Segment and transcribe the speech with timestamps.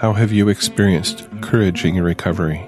[0.00, 2.60] How have you experienced courage in your recovery?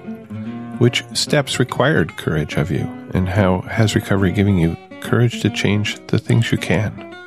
[0.77, 2.87] Which steps required courage of you?
[3.15, 7.17] And how has recovery given you courage to change the things you can?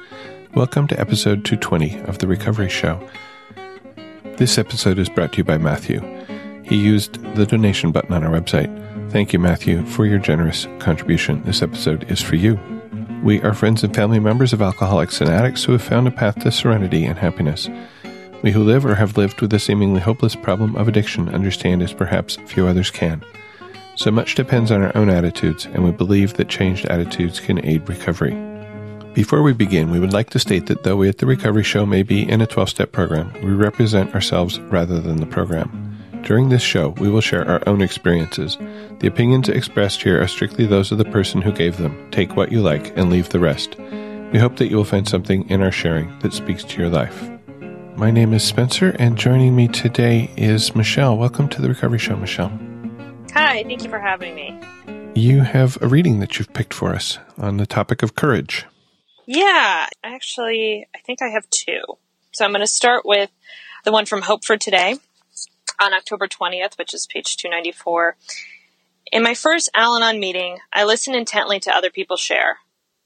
[0.55, 3.05] Welcome to episode 220 of The Recovery Show.
[4.37, 6.01] This episode is brought to you by Matthew.
[6.63, 8.71] He used the donation button on our website.
[9.11, 11.43] Thank you, Matthew, for your generous contribution.
[11.43, 12.61] This episode is for you.
[13.25, 16.39] We are friends and family members of alcoholics and addicts who have found a path
[16.45, 17.69] to serenity and happiness.
[18.47, 21.93] We who live or have lived with the seemingly hopeless problem of addiction understand as
[21.93, 23.25] perhaps few others can.
[23.97, 27.89] So much depends on our own attitudes, and we believe that changed attitudes can aid
[27.89, 28.37] recovery.
[29.15, 31.87] Before we begin, we would like to state that though we at the Recovery Show
[31.87, 35.99] may be in a 12 step program, we represent ourselves rather than the program.
[36.23, 38.57] During this show, we will share our own experiences.
[39.01, 42.13] The opinions expressed here are strictly those of the person who gave them.
[42.13, 43.77] Take what you like and leave the rest.
[44.33, 47.36] We hope that you will find something in our sharing that speaks to your life.
[47.97, 51.17] My name is Spencer, and joining me today is Michelle.
[51.17, 52.53] Welcome to the Recovery Show, Michelle.
[53.33, 54.55] Hi, thank you for having me.
[55.15, 58.67] You have a reading that you've picked for us on the topic of courage.
[59.25, 61.81] Yeah, actually, I think I have two.
[62.33, 63.31] So I'm going to start with
[63.87, 64.97] the one from Hope for Today
[65.81, 68.15] on October 20th, which is page 294.
[69.11, 72.59] In my first Al Anon meeting, I listened intently to other people share.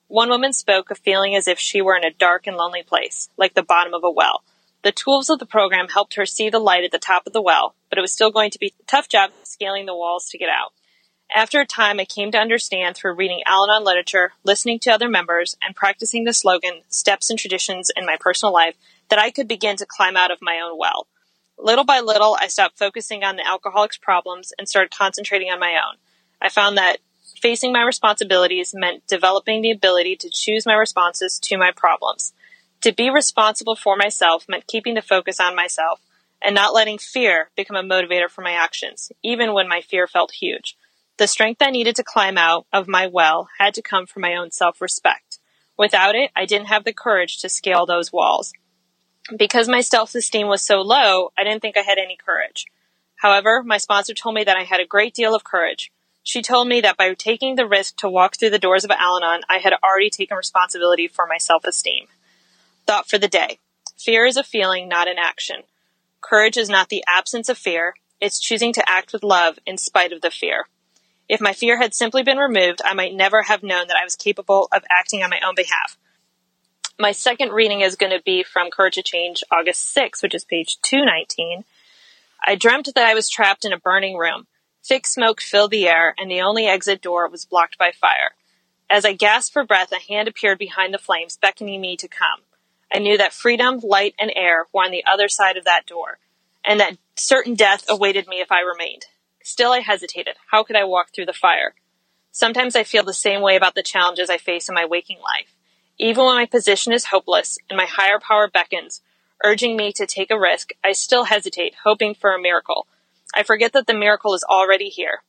[0.08, 3.28] One woman spoke of feeling as if she were in a dark and lonely place,
[3.36, 4.42] like the bottom of a well.
[4.82, 7.42] The tools of the program helped her see the light at the top of the
[7.42, 10.38] well, but it was still going to be a tough job scaling the walls to
[10.38, 10.72] get out.
[11.32, 15.08] After a time, I came to understand through reading Al Anon literature, listening to other
[15.08, 18.74] members, and practicing the slogan, steps and traditions in my personal life,
[19.10, 21.06] that I could begin to climb out of my own well.
[21.56, 25.72] Little by little, I stopped focusing on the alcoholic's problems and started concentrating on my
[25.72, 25.96] own.
[26.40, 26.98] I found that
[27.40, 32.32] facing my responsibilities meant developing the ability to choose my responses to my problems.
[32.82, 36.00] To be responsible for myself meant keeping the focus on myself
[36.40, 40.32] and not letting fear become a motivator for my actions, even when my fear felt
[40.32, 40.76] huge.
[41.18, 44.34] The strength I needed to climb out of my well had to come from my
[44.34, 45.38] own self respect.
[45.76, 48.52] Without it, I didn't have the courage to scale those walls.
[49.36, 52.64] Because my self esteem was so low, I didn't think I had any courage.
[53.16, 55.92] However, my sponsor told me that I had a great deal of courage.
[56.22, 59.18] She told me that by taking the risk to walk through the doors of Al
[59.18, 62.06] Anon, I had already taken responsibility for my self esteem.
[62.90, 63.60] Thought for the day
[63.96, 65.62] Fear is a feeling, not an action.
[66.20, 70.12] Courage is not the absence of fear, it's choosing to act with love in spite
[70.12, 70.66] of the fear.
[71.28, 74.16] If my fear had simply been removed, I might never have known that I was
[74.16, 75.98] capable of acting on my own behalf.
[76.98, 80.44] My second reading is going to be from Courage to Change, August 6, which is
[80.44, 81.62] page 219.
[82.44, 84.48] I dreamt that I was trapped in a burning room.
[84.84, 88.32] Thick smoke filled the air, and the only exit door was blocked by fire.
[88.90, 92.40] As I gasped for breath, a hand appeared behind the flames, beckoning me to come.
[92.92, 96.18] I knew that freedom, light, and air were on the other side of that door,
[96.64, 99.06] and that certain death awaited me if I remained.
[99.42, 100.34] Still, I hesitated.
[100.50, 101.74] How could I walk through the fire?
[102.32, 105.54] Sometimes I feel the same way about the challenges I face in my waking life.
[105.98, 109.02] Even when my position is hopeless and my higher power beckons,
[109.44, 112.86] urging me to take a risk, I still hesitate, hoping for a miracle.
[113.34, 115.22] I forget that the miracle is already here.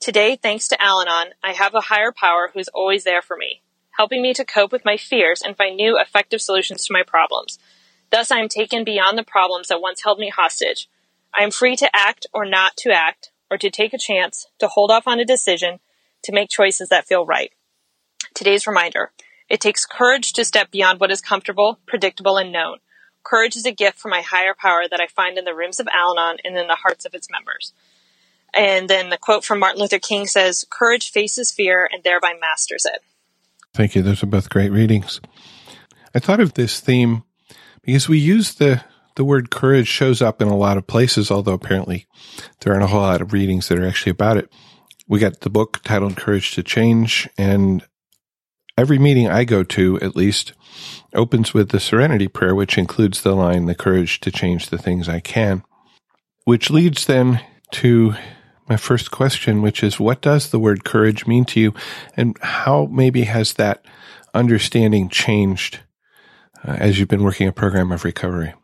[0.00, 3.36] Today, thanks to Al Anon, I have a higher power who is always there for
[3.36, 3.62] me,
[3.96, 7.58] helping me to cope with my fears and find new effective solutions to my problems.
[8.10, 10.88] Thus, I am taken beyond the problems that once held me hostage.
[11.34, 14.68] I am free to act or not to act, or to take a chance, to
[14.68, 15.80] hold off on a decision,
[16.22, 17.52] to make choices that feel right.
[18.34, 19.12] Today's reminder
[19.48, 22.78] it takes courage to step beyond what is comfortable, predictable, and known.
[23.22, 25.88] Courage is a gift from my higher power that I find in the rooms of
[25.92, 27.72] Al Anon and in the hearts of its members.
[28.54, 32.86] And then the quote from Martin Luther King says, Courage faces fear and thereby masters
[32.86, 33.02] it.
[33.76, 34.00] Thank you.
[34.00, 35.20] Those are both great readings.
[36.14, 37.24] I thought of this theme
[37.82, 38.82] because we use the
[39.16, 42.06] the word courage shows up in a lot of places, although apparently
[42.60, 44.50] there aren't a whole lot of readings that are actually about it.
[45.06, 47.84] We got the book titled Courage to Change, and
[48.78, 50.54] every meeting I go to, at least,
[51.14, 55.06] opens with the serenity prayer, which includes the line, the courage to change the things
[55.06, 55.62] I can,
[56.44, 57.40] which leads then
[57.72, 58.14] to
[58.68, 61.74] my first question, which is what does the word courage mean to you?
[62.16, 63.84] And how maybe has that
[64.34, 65.80] understanding changed
[66.66, 68.54] uh, as you've been working a program of recovery?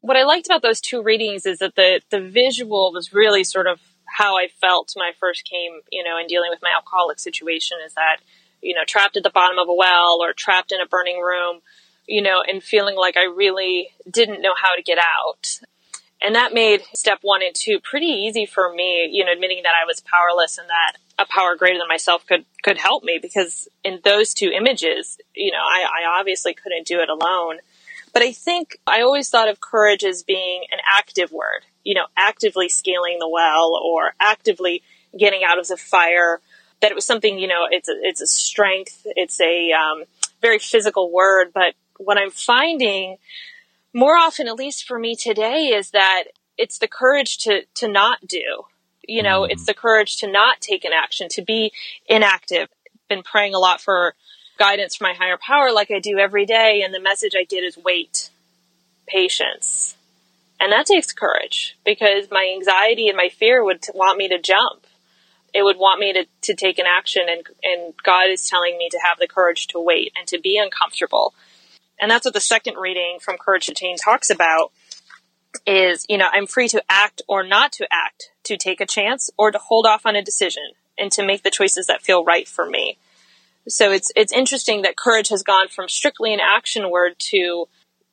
[0.00, 3.66] What I liked about those two readings is that the, the visual was really sort
[3.66, 7.18] of how I felt when I first came, you know, in dealing with my alcoholic
[7.18, 8.18] situation is that
[8.62, 11.60] you know, trapped at the bottom of a well or trapped in a burning room,
[12.06, 15.60] you know, and feeling like I really didn't know how to get out.
[16.20, 19.74] And that made step one and two pretty easy for me, you know, admitting that
[19.80, 23.68] I was powerless and that a power greater than myself could, could help me because
[23.84, 27.58] in those two images, you know, I, I obviously couldn't do it alone.
[28.12, 32.06] But I think I always thought of courage as being an active word, you know,
[32.16, 34.82] actively scaling the well or actively
[35.16, 36.40] getting out of the fire.
[36.80, 39.02] That it was something, you know, it's a, it's a strength.
[39.04, 40.04] It's a um,
[40.40, 41.48] very physical word.
[41.52, 43.18] But what I'm finding
[43.94, 46.24] more often, at least for me today, is that
[46.56, 48.64] it's the courage to, to not do.
[49.06, 49.50] You know, mm.
[49.50, 51.72] it's the courage to not take an action, to be
[52.06, 52.68] inactive.
[53.08, 54.14] Been praying a lot for
[54.58, 56.82] guidance from my higher power like I do every day.
[56.84, 58.30] And the message I get is wait,
[59.06, 59.96] patience.
[60.60, 64.86] And that takes courage because my anxiety and my fear would want me to jump.
[65.54, 68.88] It would want me to, to take an action and, and God is telling me
[68.90, 71.32] to have the courage to wait and to be uncomfortable.
[72.00, 74.72] And that's what the second reading from Courage to Change talks about
[75.66, 79.30] is, you know, I'm free to act or not to act, to take a chance
[79.36, 80.62] or to hold off on a decision
[80.96, 82.98] and to make the choices that feel right for me.
[83.68, 87.68] So it's it's interesting that courage has gone from strictly an action word to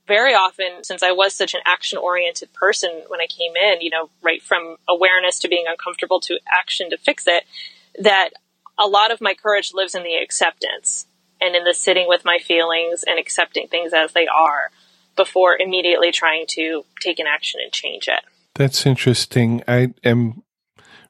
[0.07, 3.89] very often since I was such an action oriented person when I came in, you
[3.89, 7.43] know, right from awareness to being uncomfortable to action to fix it,
[7.99, 8.31] that
[8.77, 11.07] a lot of my courage lives in the acceptance
[11.41, 14.71] and in the sitting with my feelings and accepting things as they are
[15.15, 18.21] before immediately trying to take an action and change it.
[18.55, 19.63] That's interesting.
[19.67, 20.43] I am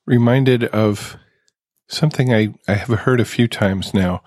[0.06, 1.18] reminded of
[1.88, 4.24] something I, I have heard a few times now.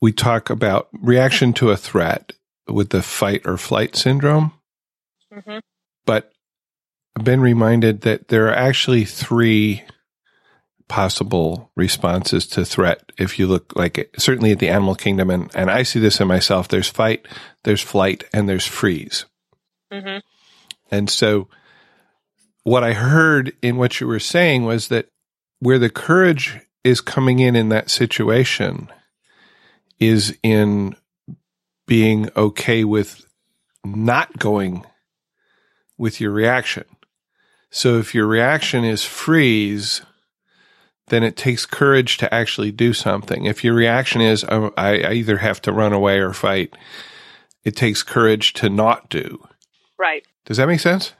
[0.00, 2.32] We talk about reaction to a threat
[2.66, 4.52] with the fight or flight syndrome.
[5.32, 5.58] Mm-hmm.
[6.06, 6.32] But
[7.16, 9.82] I've been reminded that there are actually three
[10.88, 13.12] possible responses to threat.
[13.18, 16.28] If you look like certainly at the animal kingdom, and, and I see this in
[16.28, 17.26] myself, there's fight,
[17.64, 19.26] there's flight, and there's freeze.
[19.92, 20.18] Mm-hmm.
[20.90, 21.48] And so
[22.62, 25.08] what I heard in what you were saying was that
[25.60, 28.88] where the courage is coming in in that situation
[29.98, 30.94] is in
[31.86, 33.26] being okay with
[33.84, 34.84] not going
[35.96, 36.84] with your reaction.
[37.70, 40.02] So if your reaction is freeze,
[41.10, 43.44] then it takes courage to actually do something.
[43.44, 46.74] If your reaction is, oh, I, I either have to run away or fight,
[47.64, 49.46] it takes courage to not do.
[49.98, 50.24] Right.
[50.44, 51.12] Does that make sense?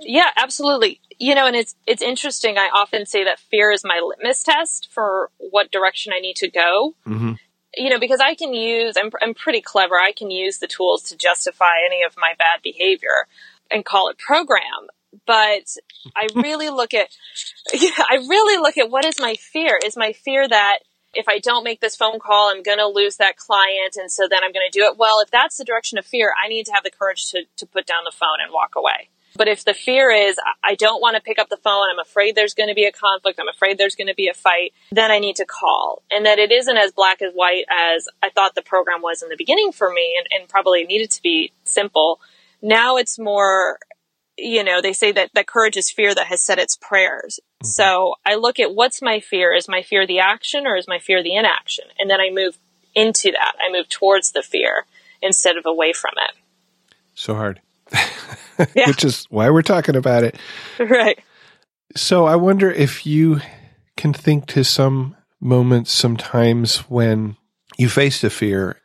[0.00, 1.00] Yeah, absolutely.
[1.18, 2.58] You know, and it's it's interesting.
[2.58, 6.50] I often say that fear is my litmus test for what direction I need to
[6.50, 6.96] go.
[7.06, 7.32] Mm-hmm.
[7.76, 9.94] You know, because I can use I'm I'm pretty clever.
[9.94, 13.26] I can use the tools to justify any of my bad behavior
[13.70, 14.88] and call it program.
[15.26, 15.76] But
[16.16, 17.08] I really look at
[17.72, 19.78] yeah, I really look at what is my fear?
[19.84, 20.78] Is my fear that
[21.14, 23.96] if I don't make this phone call, I'm going to lose that client.
[23.96, 24.96] And so then I'm going to do it.
[24.96, 27.66] Well, if that's the direction of fear, I need to have the courage to, to
[27.66, 29.10] put down the phone and walk away.
[29.34, 32.34] But if the fear is, I don't want to pick up the phone, I'm afraid
[32.34, 35.10] there's going to be a conflict, I'm afraid there's going to be a fight, then
[35.10, 36.02] I need to call.
[36.10, 39.30] And that it isn't as black as white as I thought the program was in
[39.30, 42.20] the beginning for me and, and probably needed to be simple.
[42.60, 43.78] Now it's more,
[44.36, 47.40] you know, they say that, that courage is fear that has said its prayers.
[47.62, 47.66] Mm-hmm.
[47.66, 49.54] So I look at what's my fear?
[49.54, 51.84] Is my fear the action or is my fear the inaction?
[51.98, 52.58] And then I move
[52.94, 53.54] into that.
[53.60, 54.84] I move towards the fear
[55.20, 56.36] instead of away from it.
[57.14, 57.60] So hard.
[58.74, 58.86] yeah.
[58.86, 60.36] which is why we're talking about it.
[60.78, 61.20] Right.
[61.94, 63.40] So I wonder if you
[63.98, 67.36] can think to some moments, sometimes when
[67.76, 68.80] you faced a fear.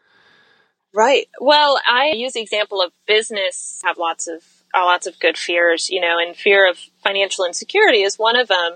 [0.94, 1.28] Right.
[1.40, 4.44] Well, I use the example of business have lots of
[4.86, 8.74] lots of good fears, you know, and fear of financial insecurity is one of them.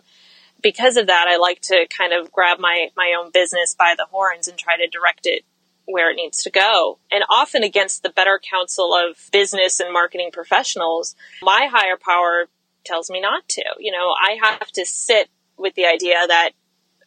[0.61, 4.05] Because of that, I like to kind of grab my my own business by the
[4.05, 5.43] horns and try to direct it
[5.85, 6.99] where it needs to go.
[7.11, 12.47] And often against the better counsel of business and marketing professionals, my higher power
[12.85, 13.63] tells me not to.
[13.79, 16.51] You know, I have to sit with the idea that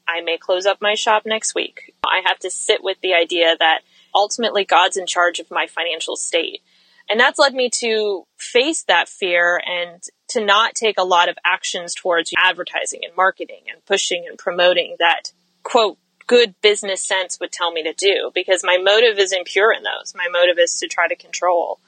[0.06, 1.94] I may close up my shop next week.
[2.04, 3.80] I have to sit with the idea that
[4.14, 6.60] ultimately God's in charge of my financial state.
[7.08, 11.36] And that's led me to face that fear and to not take a lot of
[11.44, 15.32] actions towards advertising and marketing and pushing and promoting that
[15.62, 19.82] quote good business sense would tell me to do because my motive is impure in
[19.82, 20.14] those.
[20.14, 21.78] My motive is to try to control.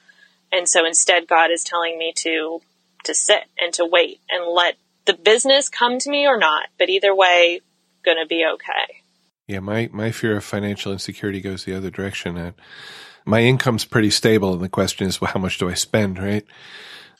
[0.51, 2.61] And so instead God is telling me to
[3.03, 6.89] to sit and to wait and let the business come to me or not, but
[6.89, 7.61] either way
[8.03, 9.01] going to be okay.
[9.47, 12.53] Yeah, my my fear of financial insecurity goes the other direction and
[13.27, 16.45] my income's pretty stable and the question is well how much do I spend, right?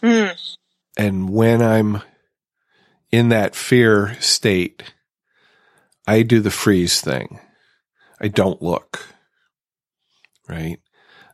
[0.02, 0.58] Mm.
[0.96, 2.02] And when I'm
[3.12, 4.84] in that fear state,
[6.08, 7.40] I do the freeze thing.
[8.20, 9.06] I don't look.
[10.48, 10.80] Right?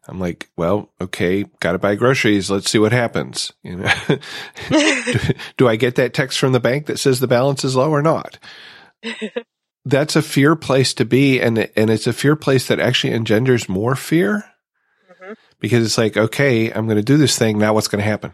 [0.08, 2.52] I'm like, well, okay, got to buy groceries.
[2.52, 3.54] Let's see what happens.
[3.64, 3.94] You know,
[4.70, 5.20] do,
[5.58, 8.02] do, I get that text from the bank that says the balance is low or
[8.02, 8.38] not?
[9.86, 13.68] That's a fear place to be, and and it's a fear place that actually engenders
[13.68, 14.46] more fear.
[15.64, 17.58] Because it's like, okay, I'm going to do this thing.
[17.58, 18.34] Now what's going to happen?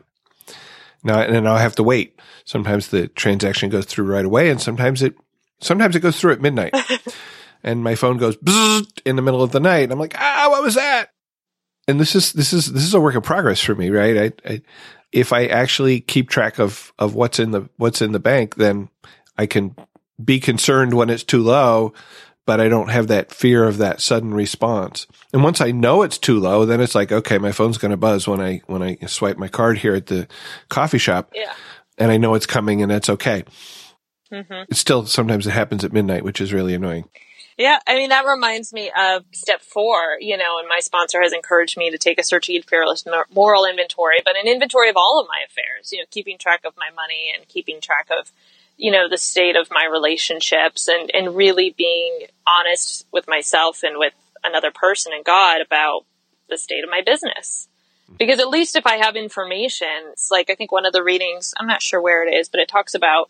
[1.04, 2.20] Now, and then I'll have to wait.
[2.44, 5.14] Sometimes the transaction goes through right away and sometimes it,
[5.62, 6.74] sometimes it goes through at midnight
[7.64, 8.36] and my phone goes
[9.06, 9.84] in the middle of the night.
[9.84, 11.12] And I'm like, ah, what was that?
[11.88, 14.18] And this is, this is, this is a work in progress for me, right?
[14.18, 14.62] I, I
[15.12, 18.90] if I actually keep track of, of what's in the, what's in the bank, then
[19.38, 19.76] I can
[20.24, 21.94] be concerned when it's too low,
[22.50, 25.06] but I don't have that fear of that sudden response.
[25.32, 27.98] And once I know it's too low, then it's like, okay, my phone's going to
[27.98, 30.28] buzz when I, when I swipe my card here at the
[30.68, 31.32] coffee shop.
[31.36, 31.54] Yeah.
[32.00, 33.44] And I know it's coming and that's okay.
[34.34, 34.64] Mm-hmm.
[34.68, 37.08] It's still sometimes it happens at midnight, which is really annoying.
[37.56, 40.18] Yeah, I mean that reminds me of step four.
[40.20, 44.22] You know, and my sponsor has encouraged me to take a searching fearless moral inventory,
[44.26, 45.92] but an inventory of all of my affairs.
[45.92, 48.32] You know, keeping track of my money and keeping track of,
[48.78, 53.98] you know, the state of my relationships, and and really being honest with myself and
[53.98, 54.14] with
[54.44, 56.06] another person and God about
[56.50, 57.68] the state of my business.
[58.18, 61.54] Because at least if I have information, it's like I think one of the readings,
[61.60, 63.30] I'm not sure where it is, but it talks about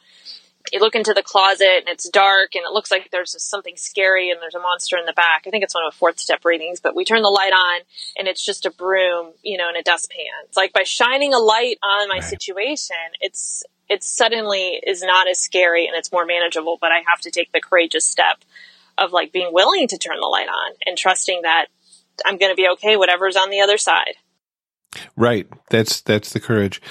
[0.72, 4.30] you look into the closet and it's dark and it looks like there's something scary
[4.30, 5.44] and there's a monster in the back.
[5.48, 7.82] I think it's one of the fourth step readings, but we turn the light on
[8.18, 10.26] and it's just a broom, you know, in a dustpan.
[10.46, 12.24] It's like by shining a light on my right.
[12.24, 17.22] situation, it's, it suddenly is not as scary and it's more manageable, but I have
[17.22, 18.44] to take the courageous step
[19.02, 21.68] of like being willing to turn the light on and trusting that
[22.26, 24.16] I'm going to be okay, whatever's on the other side.
[25.16, 25.48] Right.
[25.70, 26.82] That's, that's the courage.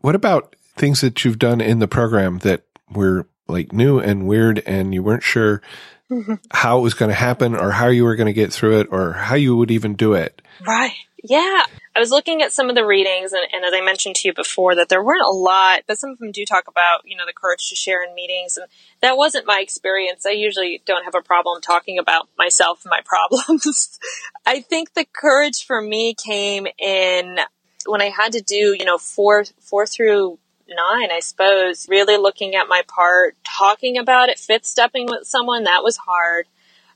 [0.00, 4.62] What about things that you've done in the program that were like new and weird
[4.66, 5.62] and you weren't sure
[6.10, 6.34] mm-hmm.
[6.50, 8.88] how it was going to happen or how you were going to get through it
[8.90, 10.42] or how you would even do it.
[10.66, 10.92] Right.
[11.22, 11.62] Yeah.
[11.94, 14.34] I was looking at some of the readings and, and, as I mentioned to you
[14.34, 17.26] before that there weren't a lot, but some of them do talk about, you know,
[17.26, 18.56] the courage to share in meetings.
[18.56, 18.66] And
[19.02, 20.24] that wasn't my experience.
[20.24, 23.98] I usually don't have a problem talking about myself and my problems.
[24.46, 27.38] I think the courage for me came in
[27.86, 32.54] when I had to do, you know, four, four through nine, I suppose, really looking
[32.54, 36.46] at my part, talking about it, fifth stepping with someone, that was hard.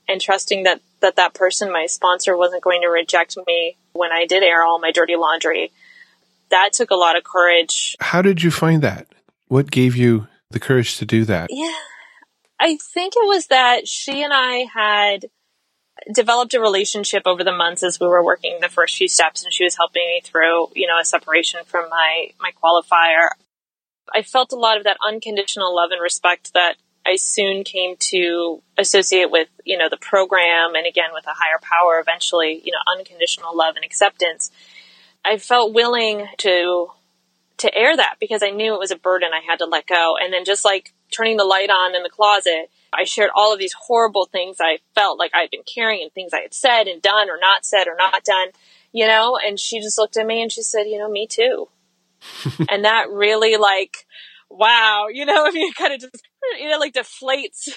[0.07, 4.25] And trusting that, that that person, my sponsor, wasn't going to reject me when I
[4.25, 5.71] did air all my dirty laundry.
[6.49, 7.95] That took a lot of courage.
[7.99, 9.07] How did you find that?
[9.47, 11.49] What gave you the courage to do that?
[11.51, 11.73] Yeah.
[12.59, 15.25] I think it was that she and I had
[16.13, 19.51] developed a relationship over the months as we were working the first few steps and
[19.51, 23.29] she was helping me through, you know, a separation from my, my qualifier.
[24.13, 26.75] I felt a lot of that unconditional love and respect that
[27.07, 31.59] I soon came to associate with, you know, the program and again with a higher
[31.61, 34.51] power eventually, you know, unconditional love and acceptance.
[35.23, 36.87] I felt willing to
[37.57, 40.15] to air that because I knew it was a burden I had to let go.
[40.21, 43.59] And then just like turning the light on in the closet, I shared all of
[43.59, 47.01] these horrible things I felt like I'd been carrying and things I had said and
[47.01, 48.49] done or not said or not done,
[48.91, 51.67] you know, and she just looked at me and she said, you know, me too.
[52.69, 54.05] and that really like,
[54.49, 56.26] wow, you know, I mean, kind of just,
[56.59, 57.69] you know, like deflates.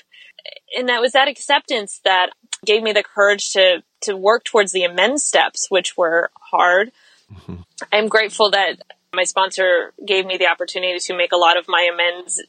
[0.76, 2.30] And that was that acceptance that
[2.64, 6.92] gave me the courage to, to work towards the amends steps, which were hard.
[7.32, 7.62] Mm-hmm.
[7.92, 11.88] I'm grateful that my sponsor gave me the opportunity to make a lot of my
[11.92, 12.40] amends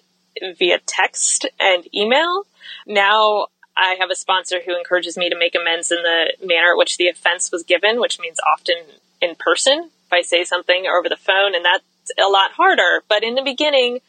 [0.57, 2.45] via text and email.
[2.85, 6.77] Now I have a sponsor who encourages me to make amends in the manner at
[6.77, 8.75] which the offense was given, which means often
[9.21, 13.03] in person if I say something over the phone, and that's a lot harder.
[13.07, 13.99] But in the beginning,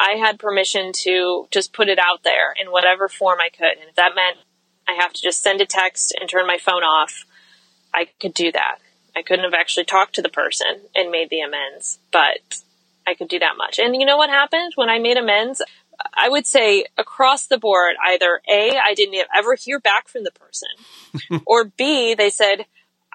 [0.00, 3.78] I had permission to just put it out there in whatever form I could.
[3.78, 4.38] And if that meant
[4.88, 7.26] I have to just send a text and turn my phone off,
[7.92, 8.78] I could do that.
[9.14, 12.62] I couldn't have actually talked to the person and made the amends, but
[13.06, 13.78] I could do that much.
[13.78, 15.60] And you know what happened when I made amends?
[16.14, 20.30] I would say across the board, either A, I didn't ever hear back from the
[20.30, 22.64] person, or B, they said,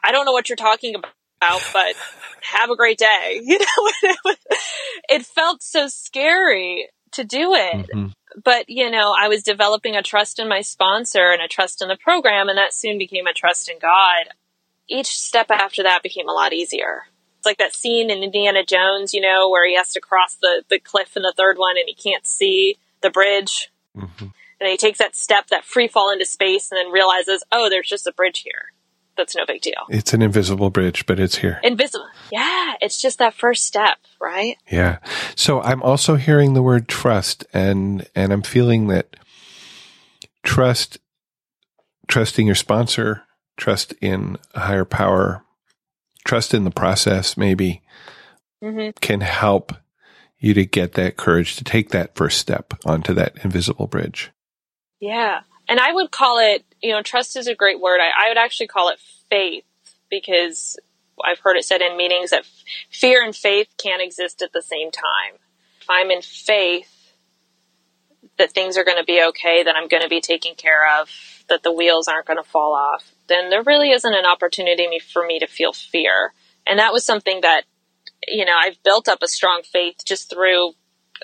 [0.04, 1.96] I don't know what you're talking about out, but
[2.42, 3.42] have a great day.
[3.46, 4.34] You know,
[5.10, 7.88] it felt so scary to do it.
[7.88, 8.08] Mm-hmm.
[8.44, 11.88] But, you know, I was developing a trust in my sponsor and a trust in
[11.88, 14.34] the program, and that soon became a trust in God.
[14.90, 17.04] Each step after that became a lot easier.
[17.38, 20.64] It's like that scene in Indiana Jones, you know, where he has to cross the,
[20.70, 23.72] the cliff in the third one and he can't see the bridge.
[23.96, 24.28] Mm-hmm.
[24.60, 27.90] And he takes that step, that free fall into space, and then realizes, oh, there's
[27.90, 28.72] just a bridge here
[29.18, 29.86] that's no big deal.
[29.90, 31.60] It's an invisible bridge, but it's here.
[31.64, 32.08] Invisible.
[32.32, 32.74] Yeah.
[32.82, 34.58] It's just that first step, right?
[34.70, 35.00] Yeah.
[35.36, 39.16] So I'm also hearing the word trust and, and I'm feeling that
[40.44, 41.00] trust,
[42.08, 43.24] trusting your sponsor,
[43.58, 45.44] trust in a higher power,
[46.26, 47.82] trust in the process maybe
[48.64, 48.90] mm-hmm.
[49.00, 49.74] can help
[50.40, 54.32] you to get that courage to take that first step onto that invisible bridge.
[55.00, 55.42] Yeah.
[55.68, 58.00] And I would call it, you know, trust is a great word.
[58.00, 59.64] I, I would actually call it faith
[60.08, 60.78] because
[61.24, 62.46] I've heard it said in meetings that
[62.92, 65.40] fear and faith can't exist at the same time.
[65.82, 66.92] If I'm in faith
[68.38, 71.10] that things are going to be okay, that I'm going to be taken care of,
[71.50, 75.26] that the wheels aren't going to fall off, then there really isn't an opportunity for
[75.26, 76.34] me to feel fear.
[76.68, 77.64] And that was something that,
[78.28, 80.74] you know, I've built up a strong faith just through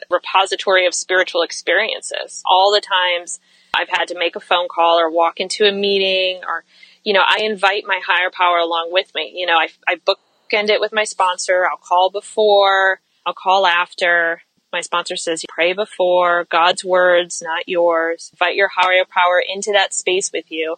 [0.10, 2.42] repository of spiritual experiences.
[2.46, 3.40] All the times
[3.74, 6.64] I've had to make a phone call or walk into a meeting or,
[7.04, 9.34] you know, I invite my higher power along with me.
[9.36, 11.66] You know, I, I bookend it with my sponsor.
[11.66, 14.42] I'll call before, I'll call after.
[14.74, 18.30] My sponsor says, pray before, God's words, not yours.
[18.34, 20.78] Invite your higher power into that space with you.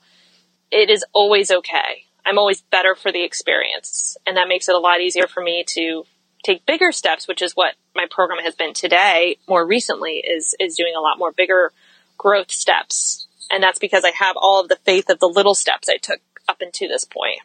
[0.72, 2.05] It is always okay.
[2.25, 4.17] I'm always better for the experience.
[4.25, 6.05] And that makes it a lot easier for me to
[6.43, 9.38] take bigger steps, which is what my program has been today.
[9.47, 11.71] More recently is, is doing a lot more bigger
[12.17, 13.27] growth steps.
[13.50, 16.19] And that's because I have all of the faith of the little steps I took
[16.47, 17.39] up into this point.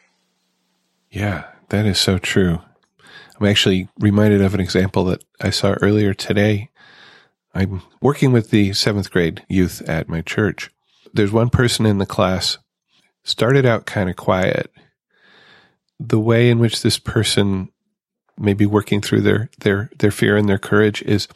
[1.09, 2.59] Yeah, that is so true.
[3.39, 6.69] I'm actually reminded of an example that I saw earlier today.
[7.53, 10.69] I'm working with the seventh grade youth at my church.
[11.13, 12.57] There's one person in the class
[13.23, 14.71] started out kind of quiet.
[15.99, 17.69] The way in which this person
[18.39, 21.27] may be working through their, their, their fear and their courage is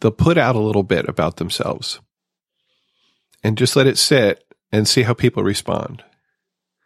[0.00, 2.00] they'll put out a little bit about themselves
[3.42, 6.02] and just let it sit and see how people respond.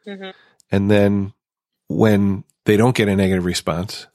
[0.07, 0.31] Mm-hmm.
[0.71, 1.33] And then
[1.88, 4.07] when they don't get a negative response,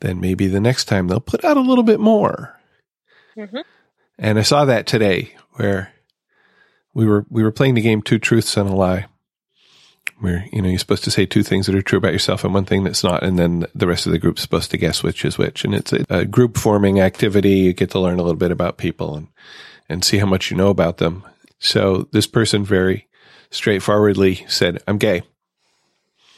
[0.00, 2.58] then maybe the next time they'll put out a little bit more.
[3.36, 3.58] Mm-hmm.
[4.18, 5.92] And I saw that today where
[6.92, 9.06] we were we were playing the game Two Truths and a Lie,
[10.20, 12.54] where you know you're supposed to say two things that are true about yourself and
[12.54, 15.24] one thing that's not, and then the rest of the group's supposed to guess which
[15.24, 15.64] is which.
[15.64, 17.58] And it's a, a group forming activity.
[17.58, 19.28] You get to learn a little bit about people and
[19.88, 21.24] and see how much you know about them.
[21.58, 23.08] So this person very
[23.50, 25.22] straightforwardly said, "I'm gay."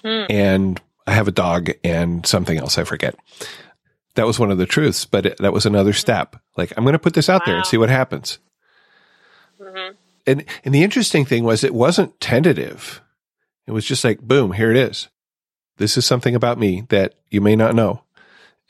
[0.03, 0.25] Hmm.
[0.31, 3.17] And I have a dog and something else I forget.
[4.15, 6.37] That was one of the truths, but it, that was another step.
[6.57, 7.47] Like, I'm going to put this out wow.
[7.47, 8.39] there and see what happens.
[9.61, 9.95] Mm-hmm.
[10.27, 13.01] And, and the interesting thing was it wasn't tentative.
[13.67, 15.09] It was just like, boom, here it is.
[15.79, 18.03] This is something about me that you may not know.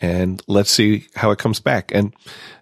[0.00, 1.92] And let's see how it comes back.
[1.94, 2.14] And,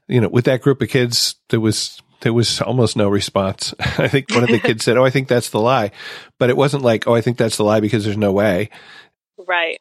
[0.09, 3.75] you know, with that group of kids, there was there was almost no response.
[3.81, 5.91] I think one of the kids said, "Oh, I think that's the lie,"
[6.39, 8.71] but it wasn't like, "Oh, I think that's the lie" because there's no way.
[9.47, 9.79] Right.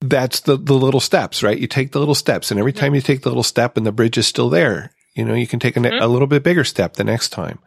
[0.00, 1.58] That's the the little steps, right?
[1.58, 3.92] You take the little steps, and every time you take the little step, and the
[3.92, 6.02] bridge is still there, you know, you can take a, mm-hmm.
[6.02, 7.58] a little bit bigger step the next time.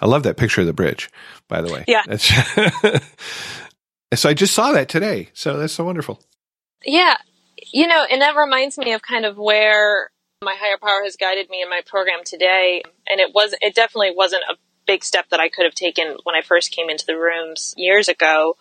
[0.00, 1.10] I love that picture of the bridge,
[1.48, 1.84] by the way.
[1.86, 2.02] Yeah.
[4.14, 5.30] so I just saw that today.
[5.32, 6.20] So that's so wonderful.
[6.84, 7.14] Yeah.
[7.72, 10.10] You know, and that reminds me of kind of where
[10.42, 12.82] my higher power has guided me in my program today.
[13.08, 14.56] And it was, it definitely wasn't a
[14.86, 18.08] big step that I could have taken when I first came into the rooms years
[18.08, 18.56] ago.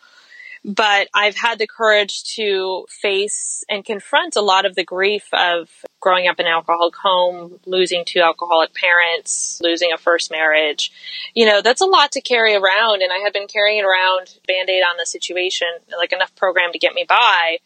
[0.67, 5.69] But I've had the courage to face and confront a lot of the grief of
[5.99, 10.91] growing up in an alcoholic home, losing two alcoholic parents, losing a first marriage.
[11.35, 13.03] You know, that's a lot to carry around.
[13.03, 16.79] And I had been carrying around band aid on the situation, like enough program to
[16.79, 17.59] get me by.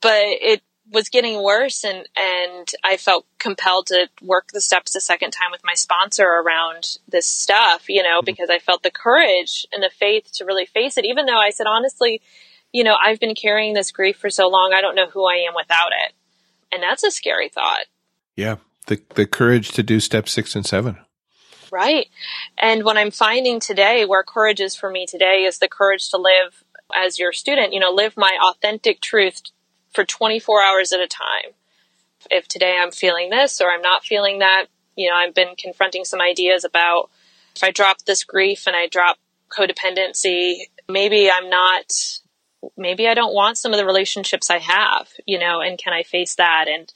[0.00, 5.00] But it was getting worse and and I felt compelled to work the steps a
[5.00, 8.26] second time with my sponsor around this stuff, you know, mm-hmm.
[8.26, 11.50] because I felt the courage and the faith to really face it even though I
[11.50, 12.20] said honestly,
[12.72, 15.44] you know, I've been carrying this grief for so long, I don't know who I
[15.48, 16.12] am without it.
[16.72, 17.86] And that's a scary thought.
[18.36, 20.98] Yeah, the the courage to do step 6 and 7.
[21.70, 22.08] Right.
[22.58, 26.18] And what I'm finding today where courage is for me today is the courage to
[26.18, 26.62] live
[26.94, 29.42] as your student, you know, live my authentic truth
[29.94, 31.52] for 24 hours at a time.
[32.30, 36.04] If today I'm feeling this or I'm not feeling that, you know, I've been confronting
[36.04, 37.10] some ideas about
[37.56, 41.92] if I drop this grief and I drop codependency, maybe I'm not,
[42.76, 46.02] maybe I don't want some of the relationships I have, you know, and can I
[46.02, 46.66] face that?
[46.68, 46.92] And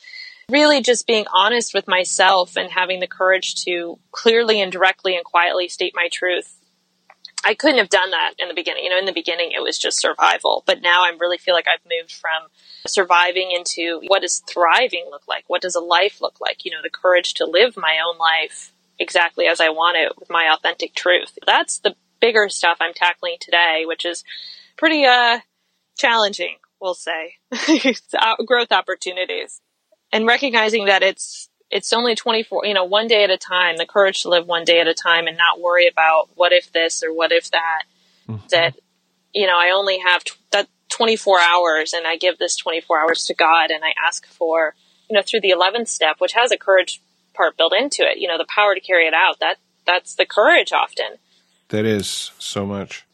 [0.50, 5.24] really just being honest with myself and having the courage to clearly and directly and
[5.24, 6.57] quietly state my truth
[7.44, 8.84] I couldn't have done that in the beginning.
[8.84, 11.66] You know, in the beginning it was just survival, but now I really feel like
[11.68, 12.48] I've moved from
[12.86, 15.44] surviving into what does thriving look like?
[15.46, 16.64] What does a life look like?
[16.64, 20.30] You know, the courage to live my own life exactly as I want it with
[20.30, 21.38] my authentic truth.
[21.46, 24.24] That's the bigger stuff I'm tackling today, which is
[24.76, 25.38] pretty uh
[25.96, 27.34] challenging, we'll say.
[28.46, 29.60] growth opportunities.
[30.12, 33.86] And recognizing that it's it's only 24, you know, one day at a time, the
[33.86, 37.02] courage to live one day at a time and not worry about what if this
[37.02, 37.82] or what if that,
[38.28, 38.46] mm-hmm.
[38.50, 38.76] that,
[39.34, 43.24] you know, I only have t- that 24 hours and I give this 24 hours
[43.26, 44.74] to God and I ask for,
[45.10, 47.02] you know, through the 11th step, which has a courage
[47.34, 49.38] part built into it, you know, the power to carry it out.
[49.40, 51.18] That, that's the courage often.
[51.68, 53.04] That is so much.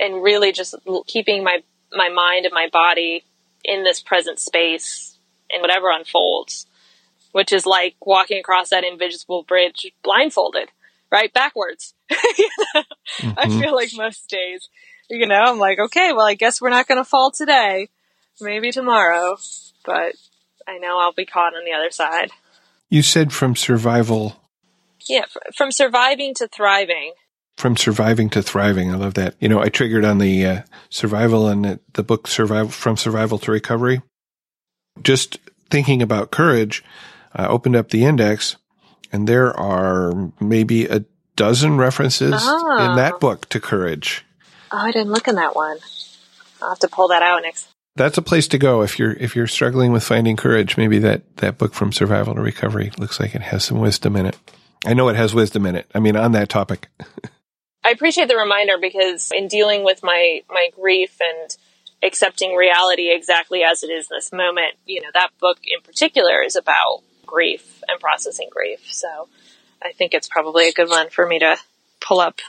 [0.00, 0.74] And really just
[1.06, 3.24] keeping my, my mind and my body
[3.64, 5.16] in this present space
[5.50, 6.66] and whatever unfolds,
[7.36, 10.70] which is like walking across that invisible bridge blindfolded,
[11.12, 11.30] right?
[11.34, 11.92] Backwards.
[12.10, 13.30] mm-hmm.
[13.36, 14.70] I feel like most days,
[15.10, 17.90] you know, I'm like, okay, well, I guess we're not going to fall today.
[18.40, 19.36] Maybe tomorrow,
[19.84, 20.14] but
[20.66, 22.30] I know I'll be caught on the other side.
[22.88, 24.40] You said from survival.
[25.06, 27.12] Yeah, from surviving to thriving.
[27.58, 28.90] From surviving to thriving.
[28.90, 29.34] I love that.
[29.40, 33.38] You know, I triggered on the uh, survival and the, the book Survival from Survival
[33.40, 34.00] to Recovery.
[35.02, 36.82] Just thinking about courage,
[37.36, 38.56] I opened up the index
[39.12, 41.04] and there are maybe a
[41.36, 42.90] dozen references oh.
[42.90, 43.18] in that ah.
[43.18, 44.24] book to courage.
[44.72, 45.78] Oh, I didn't look in that one.
[46.60, 47.68] I'll have to pull that out next.
[47.94, 50.76] That's a place to go if you're if you're struggling with finding courage.
[50.76, 54.26] Maybe that that book from survival to recovery looks like it has some wisdom in
[54.26, 54.36] it.
[54.84, 55.86] I know it has wisdom in it.
[55.94, 56.88] I mean, on that topic.
[57.84, 61.56] I appreciate the reminder because in dealing with my my grief and
[62.02, 66.42] accepting reality exactly as it is in this moment, you know, that book in particular
[66.42, 68.92] is about grief and processing grief.
[68.92, 69.28] So
[69.82, 71.58] I think it's probably a good one for me to
[72.00, 72.40] pull up.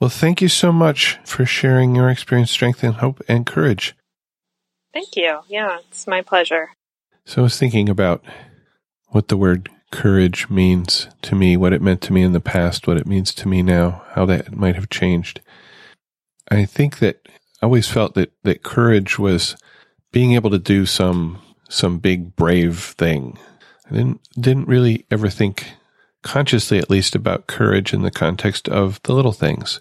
[0.00, 3.94] Well, thank you so much for sharing your experience, strength, and hope and courage.
[4.92, 5.40] Thank you.
[5.48, 6.70] Yeah, it's my pleasure.
[7.24, 8.22] So I was thinking about
[9.08, 12.86] what the word courage means to me, what it meant to me in the past,
[12.86, 15.40] what it means to me now, how that might have changed.
[16.50, 17.28] I think that
[17.62, 19.56] I always felt that, that courage was
[20.12, 23.38] being able to do some some big brave thing.
[23.88, 25.72] I didn't didn't really ever think
[26.22, 29.80] consciously at least about courage in the context of the little things.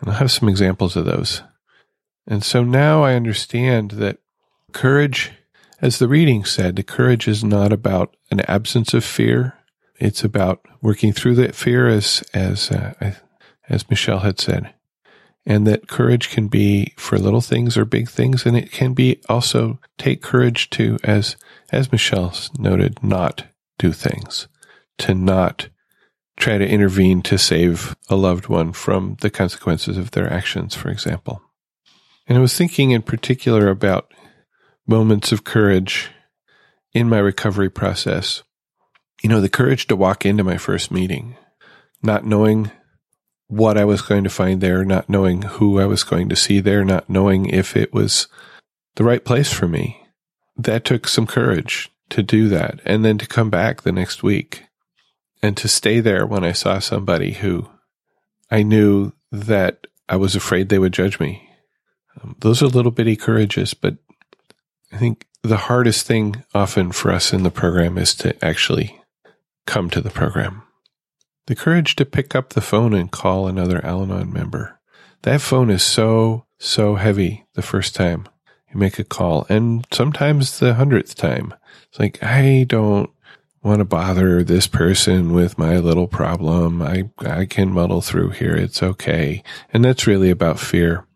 [0.00, 1.42] And I'll have some examples of those.
[2.26, 4.18] And so now I understand that
[4.72, 5.32] courage,
[5.80, 9.54] as the reading said, the courage is not about an absence of fear.
[9.98, 13.14] It's about working through that fear, as as uh,
[13.68, 14.72] as Michelle had said,
[15.44, 19.20] and that courage can be for little things or big things, and it can be
[19.28, 21.36] also take courage to, as
[21.70, 23.44] as Michelle noted, not
[23.78, 24.48] do things,
[24.98, 25.68] to not
[26.36, 30.88] try to intervene to save a loved one from the consequences of their actions, for
[30.88, 31.42] example.
[32.26, 34.12] And I was thinking in particular about
[34.86, 36.10] moments of courage
[36.94, 38.42] in my recovery process.
[39.22, 41.36] You know, the courage to walk into my first meeting,
[42.02, 42.70] not knowing
[43.48, 46.60] what I was going to find there, not knowing who I was going to see
[46.60, 48.28] there, not knowing if it was
[48.96, 50.07] the right place for me.
[50.58, 52.80] That took some courage to do that.
[52.84, 54.64] And then to come back the next week
[55.42, 57.68] and to stay there when I saw somebody who
[58.50, 61.48] I knew that I was afraid they would judge me.
[62.20, 63.98] Um, those are little bitty courages, but
[64.92, 69.00] I think the hardest thing often for us in the program is to actually
[69.66, 70.62] come to the program.
[71.46, 74.80] The courage to pick up the phone and call another Al Anon member.
[75.22, 78.28] That phone is so, so heavy the first time
[78.72, 81.54] you make a call, and sometimes the hundredth time.
[81.88, 83.10] It's like, I don't
[83.62, 86.82] want to bother this person with my little problem.
[86.82, 88.54] I, I can muddle through here.
[88.54, 89.42] It's okay.
[89.72, 91.06] And that's really about fear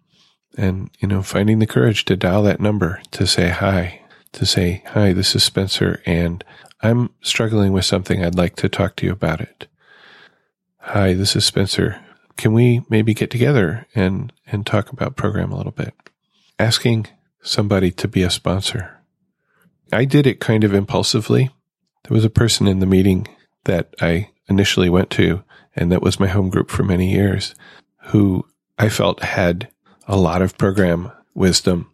[0.57, 4.01] and, you know, finding the courage to dial that number to say hi,
[4.33, 6.45] to say, hi, this is Spencer and
[6.83, 8.25] I'm struggling with something.
[8.25, 9.69] I'd like to talk to you about it.
[10.79, 12.01] Hi, this is Spencer.
[12.37, 15.95] Can we maybe get together and, and talk about program a little bit?
[16.59, 17.07] Asking
[17.43, 18.99] somebody to be a sponsor.
[19.93, 21.51] I did it kind of impulsively.
[22.05, 23.29] There was a person in the meeting
[23.65, 25.45] that I initially went to,
[25.77, 27.55] and that was my home group for many years,
[28.07, 28.47] who
[28.79, 29.69] I felt had
[30.07, 31.91] a lot of program wisdom.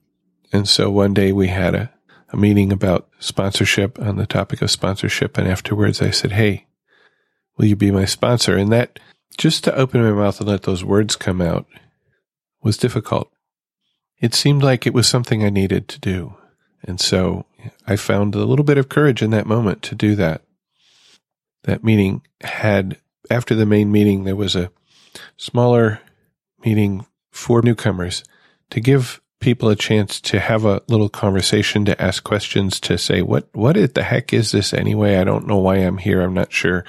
[0.53, 1.93] And so one day we had a,
[2.31, 5.37] a meeting about sponsorship on the topic of sponsorship.
[5.37, 6.67] And afterwards I said, Hey,
[7.57, 8.57] will you be my sponsor?
[8.57, 8.99] And that
[9.37, 11.67] just to open my mouth and let those words come out
[12.63, 13.31] was difficult.
[14.21, 16.35] It seemed like it was something I needed to do.
[16.83, 17.47] And so
[17.87, 20.43] I found a little bit of courage in that moment to do that.
[21.65, 22.99] That meeting had,
[23.31, 24.71] after the main meeting, there was a
[25.37, 26.01] smaller
[26.65, 28.25] meeting for newcomers
[28.71, 33.23] to give people a chance to have a little conversation, to ask questions, to say,
[33.23, 35.17] what, what the heck is this anyway?
[35.17, 36.21] I don't know why I'm here.
[36.21, 36.85] I'm not sure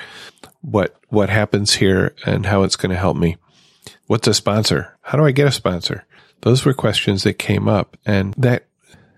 [0.62, 3.38] what, what happens here and how it's going to help me.
[4.08, 4.98] What's a sponsor?
[5.02, 6.06] How do I get a sponsor?
[6.42, 8.66] Those were questions that came up and that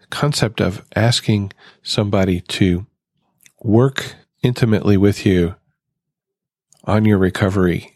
[0.09, 1.53] concept of asking
[1.83, 2.85] somebody to
[3.61, 5.55] work intimately with you
[6.83, 7.93] on your recovery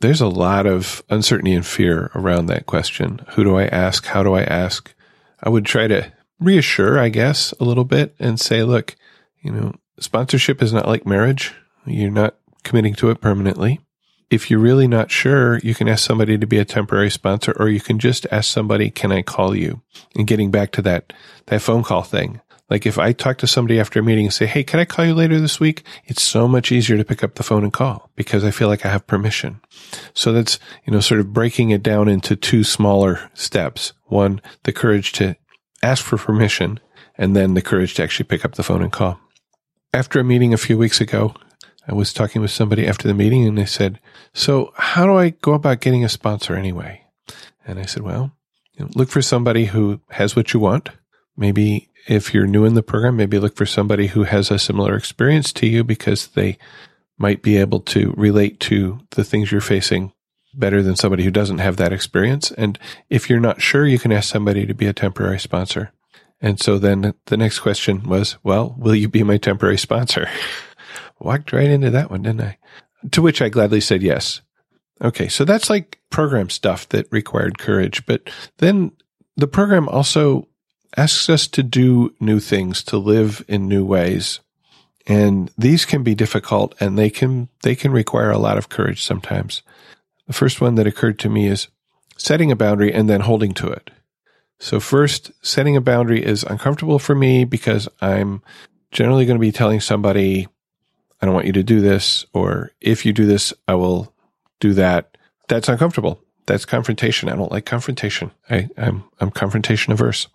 [0.00, 3.20] there's a lot of uncertainty and fear around that question.
[3.30, 4.06] Who do I ask?
[4.06, 4.94] How do I ask?
[5.42, 8.94] I would try to reassure, I guess, a little bit and say, look,
[9.40, 11.54] you know, sponsorship is not like marriage.
[11.86, 13.80] You're not committing to it permanently.
[14.30, 17.68] If you're really not sure, you can ask somebody to be a temporary sponsor, or
[17.68, 19.82] you can just ask somebody, can I call you?
[20.16, 21.12] And getting back to that,
[21.46, 22.40] that phone call thing.
[22.68, 25.04] Like if I talk to somebody after a meeting and say, Hey, can I call
[25.04, 25.84] you later this week?
[26.04, 28.84] It's so much easier to pick up the phone and call because I feel like
[28.84, 29.60] I have permission.
[30.14, 33.92] So that's, you know, sort of breaking it down into two smaller steps.
[34.06, 35.36] One, the courage to
[35.82, 36.80] ask for permission
[37.16, 39.20] and then the courage to actually pick up the phone and call.
[39.92, 41.34] After a meeting a few weeks ago,
[41.88, 44.00] I was talking with somebody after the meeting and they said,
[44.34, 47.02] so how do I go about getting a sponsor anyway?
[47.64, 48.32] And I said, well,
[48.74, 50.90] you know, look for somebody who has what you want.
[51.36, 54.96] Maybe if you're new in the program, maybe look for somebody who has a similar
[54.96, 56.58] experience to you because they
[57.18, 60.12] might be able to relate to the things you're facing
[60.54, 62.50] better than somebody who doesn't have that experience.
[62.52, 62.78] And
[63.10, 65.92] if you're not sure, you can ask somebody to be a temporary sponsor.
[66.40, 70.28] And so then the next question was, well, will you be my temporary sponsor?
[71.18, 72.58] Walked right into that one, didn't I?
[73.12, 74.42] To which I gladly said yes.
[75.02, 75.28] Okay.
[75.28, 78.04] So that's like program stuff that required courage.
[78.06, 78.92] But then
[79.36, 80.48] the program also
[80.96, 84.40] asks us to do new things, to live in new ways.
[85.06, 89.02] And these can be difficult and they can, they can require a lot of courage
[89.02, 89.62] sometimes.
[90.26, 91.68] The first one that occurred to me is
[92.16, 93.90] setting a boundary and then holding to it.
[94.58, 98.42] So first, setting a boundary is uncomfortable for me because I'm
[98.90, 100.48] generally going to be telling somebody,
[101.20, 104.14] I don't want you to do this, or if you do this, I will
[104.60, 105.16] do that.
[105.48, 106.20] That's uncomfortable.
[106.46, 107.28] That's confrontation.
[107.28, 108.30] I don't like confrontation.
[108.50, 110.28] I, I'm, I'm confrontation averse.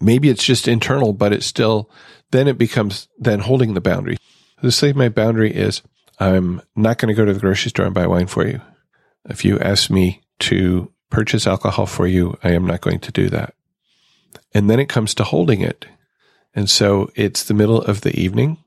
[0.00, 1.90] Maybe it's just internal, but it's still,
[2.30, 4.16] then it becomes then holding the boundary.
[4.62, 5.82] The say my boundary is
[6.18, 8.60] I'm not going to go to the grocery store and buy wine for you.
[9.28, 13.28] If you ask me to purchase alcohol for you, I am not going to do
[13.30, 13.54] that.
[14.52, 15.86] And then it comes to holding it.
[16.54, 18.58] And so it's the middle of the evening.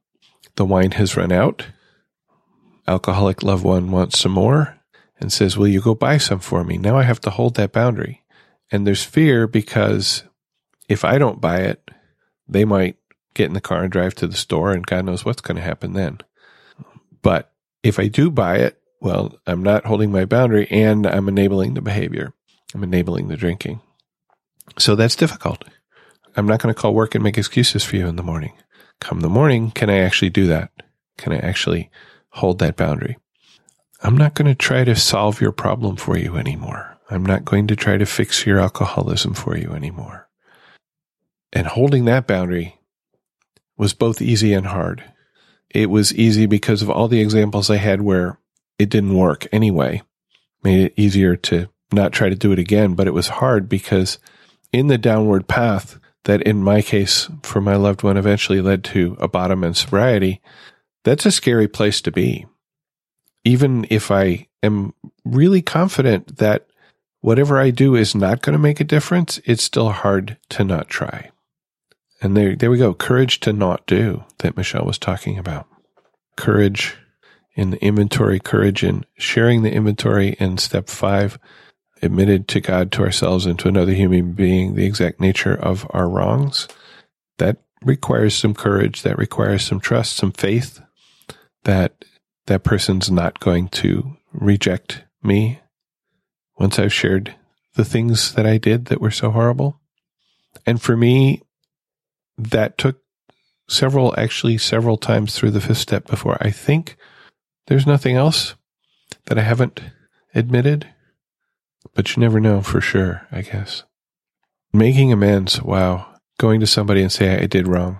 [0.55, 1.67] The wine has run out.
[2.87, 4.77] Alcoholic loved one wants some more
[5.19, 6.77] and says, Will you go buy some for me?
[6.77, 8.23] Now I have to hold that boundary.
[8.71, 10.23] And there's fear because
[10.89, 11.89] if I don't buy it,
[12.47, 12.97] they might
[13.33, 15.61] get in the car and drive to the store and God knows what's going to
[15.61, 16.19] happen then.
[17.21, 17.51] But
[17.83, 21.81] if I do buy it, well, I'm not holding my boundary and I'm enabling the
[21.81, 22.33] behavior.
[22.73, 23.81] I'm enabling the drinking.
[24.77, 25.63] So that's difficult.
[26.35, 28.53] I'm not going to call work and make excuses for you in the morning.
[29.01, 30.71] Come the morning, can I actually do that?
[31.17, 31.89] Can I actually
[32.29, 33.17] hold that boundary?
[34.03, 36.97] I'm not going to try to solve your problem for you anymore.
[37.09, 40.29] I'm not going to try to fix your alcoholism for you anymore.
[41.51, 42.79] And holding that boundary
[43.75, 45.03] was both easy and hard.
[45.71, 48.39] It was easy because of all the examples I had where
[48.77, 50.03] it didn't work anyway,
[50.63, 52.93] made it easier to not try to do it again.
[52.93, 54.19] But it was hard because
[54.71, 59.17] in the downward path that in my case for my loved one eventually led to
[59.19, 60.41] a bottom and sobriety,
[61.03, 62.45] that's a scary place to be.
[63.43, 64.93] Even if I am
[65.25, 66.67] really confident that
[67.21, 70.89] whatever I do is not going to make a difference, it's still hard to not
[70.89, 71.31] try.
[72.21, 72.93] And there, there we go.
[72.93, 75.67] Courage to not do that Michelle was talking about.
[76.35, 76.95] Courage
[77.55, 81.39] in the inventory, courage in sharing the inventory in step five,
[82.01, 86.09] admitted to God, to ourselves, and to another human being the exact nature of our
[86.09, 86.67] wrongs.
[87.37, 89.01] That requires some courage.
[89.03, 90.81] That requires some trust, some faith
[91.63, 92.05] that
[92.47, 95.59] that person's not going to reject me
[96.57, 97.35] once I've shared
[97.75, 99.79] the things that I did that were so horrible.
[100.65, 101.41] And for me,
[102.37, 102.99] that took
[103.67, 106.97] several, actually several times through the fifth step before I think
[107.67, 108.55] there's nothing else
[109.25, 109.81] that I haven't
[110.35, 110.87] admitted,
[111.93, 113.83] but you never know for sure, I guess.
[114.73, 116.07] Making amends, wow.
[116.39, 117.99] Going to somebody and say I did wrong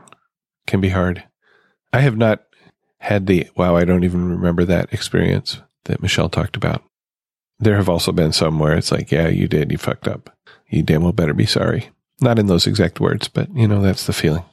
[0.66, 1.24] can be hard.
[1.94, 2.44] I have not
[3.00, 6.84] had the, wow, I don't even remember that experience that Michelle talked about.
[7.60, 10.36] There have also been some where it's like, yeah, you did, you fucked up.
[10.70, 11.90] You damn well better be sorry.
[12.22, 14.46] Not in those exact words, but you know, that's the feeling.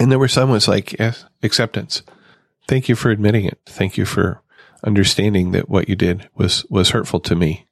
[0.00, 2.02] And there were some was like, yes, acceptance.
[2.66, 3.58] Thank you for admitting it.
[3.66, 4.42] Thank you for
[4.82, 7.66] understanding that what you did was, was hurtful to me.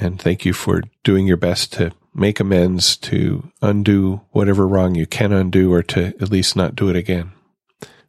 [0.00, 5.06] And thank you for doing your best to make amends, to undo whatever wrong you
[5.06, 7.32] can undo, or to at least not do it again,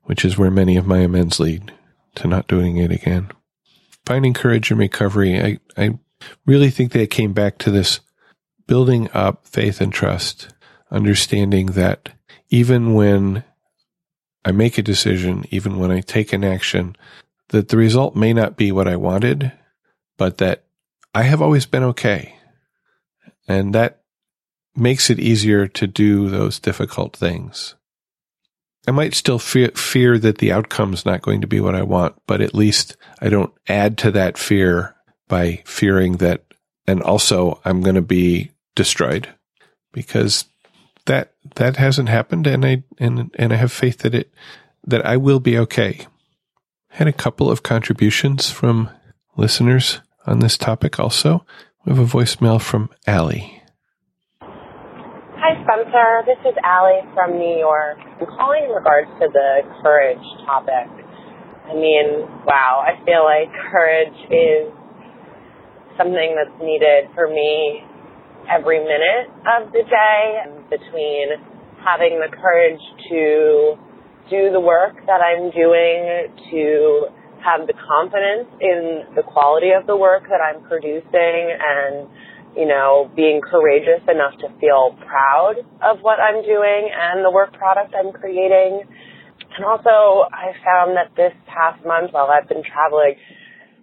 [0.04, 1.74] which is where many of my amends lead
[2.16, 3.30] to not doing it again.
[4.06, 6.00] Finding courage in recovery, I, I
[6.46, 8.00] really think that it came back to this
[8.68, 10.54] building up faith and trust,
[10.90, 12.10] understanding that
[12.50, 13.44] even when
[14.46, 16.96] I make a decision, even when I take an action,
[17.50, 19.52] that the result may not be what I wanted,
[20.18, 20.64] but that
[21.14, 22.36] I have always been okay.
[23.48, 24.02] And that
[24.76, 27.76] makes it easier to do those difficult things.
[28.88, 32.16] I might still fear, fear that the outcome's not going to be what I want,
[32.26, 34.96] but at least I don't add to that fear
[35.28, 36.44] by fearing that,
[36.88, 39.28] and also I'm going to be destroyed
[39.92, 40.46] because
[41.06, 42.48] that, that hasn't happened.
[42.48, 44.34] And I, and, and I have faith that it,
[44.88, 46.08] that I will be okay.
[46.92, 48.90] I Had a couple of contributions from
[49.38, 51.46] listeners on this topic also.
[51.86, 53.62] We have a voicemail from Allie.
[54.42, 56.22] Hi, Spencer.
[56.26, 57.98] This is Allie from New York.
[58.20, 60.86] I'm calling in regards to the courage topic.
[61.66, 64.70] I mean, wow, I feel like courage is
[65.98, 67.82] something that's needed for me
[68.50, 71.42] every minute of the day between
[71.84, 73.78] having the courage to
[74.30, 77.10] do the work that I'm doing, to
[77.44, 82.08] have the confidence in the quality of the work that I'm producing and
[82.56, 87.54] you know, being courageous enough to feel proud of what I'm doing and the work
[87.54, 88.84] product I'm creating.
[89.56, 93.16] And also, I found that this past month while I've been traveling,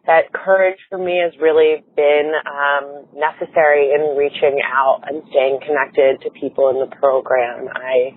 [0.07, 6.21] that courage for me has really been um, necessary in reaching out and staying connected
[6.23, 7.69] to people in the program.
[7.73, 8.17] I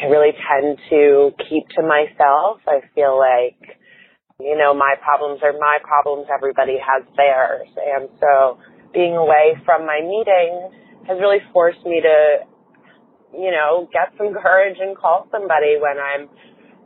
[0.00, 2.58] I really tend to keep to myself.
[2.66, 3.78] I feel like,
[4.40, 6.26] you know, my problems are my problems.
[6.26, 8.58] Everybody has theirs, and so
[8.92, 10.70] being away from my meeting
[11.06, 12.42] has really forced me to,
[13.32, 16.28] you know, get some courage and call somebody when I'm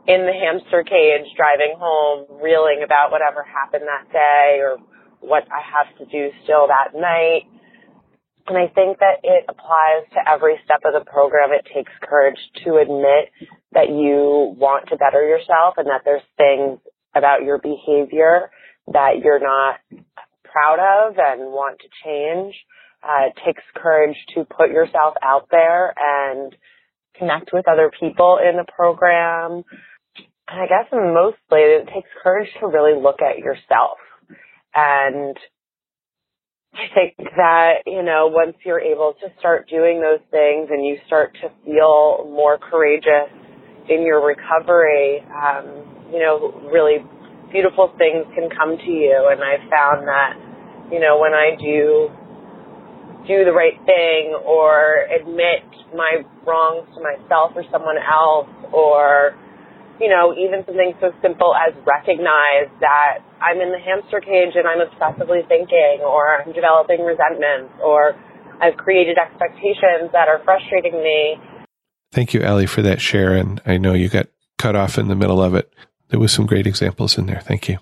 [0.05, 4.77] in the hamster cage driving home, reeling about whatever happened that day or
[5.21, 7.49] what I have to do still that night.
[8.47, 11.53] And I think that it applies to every step of the program.
[11.53, 13.29] It takes courage to admit
[13.73, 16.79] that you want to better yourself and that there's things
[17.15, 18.51] about your behavior
[18.91, 19.79] that you're not
[20.43, 22.55] proud of and want to change.
[23.03, 26.55] Uh, it takes courage to put yourself out there and
[27.17, 29.63] connect with other people in the program.
[30.47, 33.99] And I guess mostly it takes courage to really look at yourself.
[34.73, 35.37] And
[36.73, 40.97] I think that, you know, once you're able to start doing those things and you
[41.07, 43.31] start to feel more courageous
[43.89, 47.05] in your recovery, um, you know, really
[47.51, 49.29] beautiful things can come to you.
[49.31, 50.37] And I've found that,
[50.91, 52.09] you know, when I do
[53.27, 55.61] do the right thing or admit
[55.93, 59.37] my wrongs to myself or someone else or,
[59.99, 64.65] you know, even something so simple as recognize that I'm in the hamster cage and
[64.65, 68.17] I'm obsessively thinking or I'm developing resentments or
[68.61, 71.37] I've created expectations that are frustrating me.
[72.11, 73.35] Thank you, Allie, for that share.
[73.35, 75.71] And I know you got cut off in the middle of it.
[76.09, 77.41] There was some great examples in there.
[77.41, 77.77] Thank you.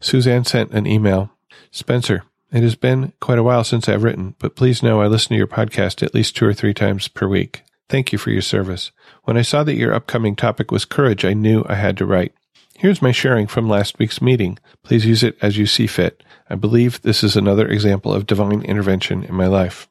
[0.00, 1.30] Suzanne sent an email.
[1.70, 5.30] Spencer, it has been quite a while since I've written, but please know I listen
[5.30, 7.62] to your podcast at least two or three times per week.
[7.88, 8.90] Thank you for your service.
[9.24, 12.32] When I saw that your upcoming topic was courage, I knew I had to write.
[12.76, 14.58] Here's my sharing from last week's meeting.
[14.82, 16.22] Please use it as you see fit.
[16.50, 19.88] I believe this is another example of divine intervention in my life.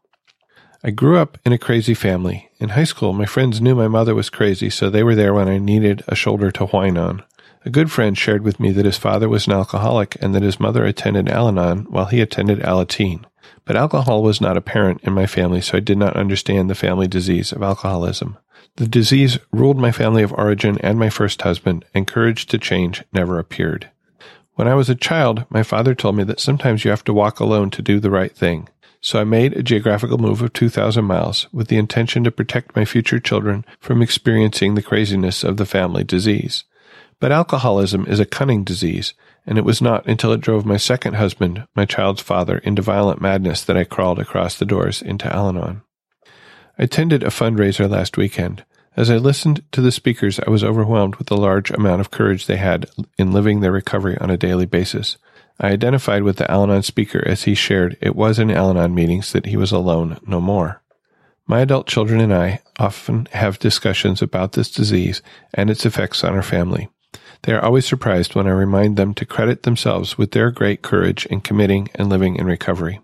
[0.86, 2.52] I grew up in a crazy family.
[2.60, 5.48] In high school, my friends knew my mother was crazy, so they were there when
[5.48, 7.24] I needed a shoulder to whine on.
[7.66, 10.60] A good friend shared with me that his father was an alcoholic and that his
[10.60, 13.26] mother attended Al Anon while he attended Alateen.
[13.66, 17.08] But alcohol was not apparent in my family, so I did not understand the family
[17.08, 18.38] disease of alcoholism.
[18.76, 23.04] The disease ruled my family of origin and my first husband, and courage to change
[23.12, 23.90] never appeared.
[24.54, 27.40] When I was a child, my father told me that sometimes you have to walk
[27.40, 28.70] alone to do the right thing.
[29.06, 32.86] So I made a geographical move of 2,000 miles with the intention to protect my
[32.86, 36.64] future children from experiencing the craziness of the family disease.
[37.20, 39.14] But alcoholism is a cunning disease,
[39.46, 43.22] and it was not until it drove my second husband, my child's father, into violent
[43.22, 45.84] madness that I crawled across the doors into Al Anon.
[46.80, 48.66] I attended a fundraiser last weekend.
[48.98, 52.48] As I listened to the speakers, I was overwhelmed with the large amount of courage
[52.48, 52.88] they had
[53.20, 55.18] in living their recovery on a daily basis.
[55.60, 58.94] I identified with the Al Anon speaker as he shared it was in Al Anon
[58.94, 60.82] meetings that he was alone no more.
[61.48, 65.22] My adult children and I often have discussions about this disease
[65.54, 66.90] and its effects on our family.
[67.44, 71.28] They are always surprised when I remind them to credit themselves with their great courage
[71.28, 73.00] in committing and living in recovery.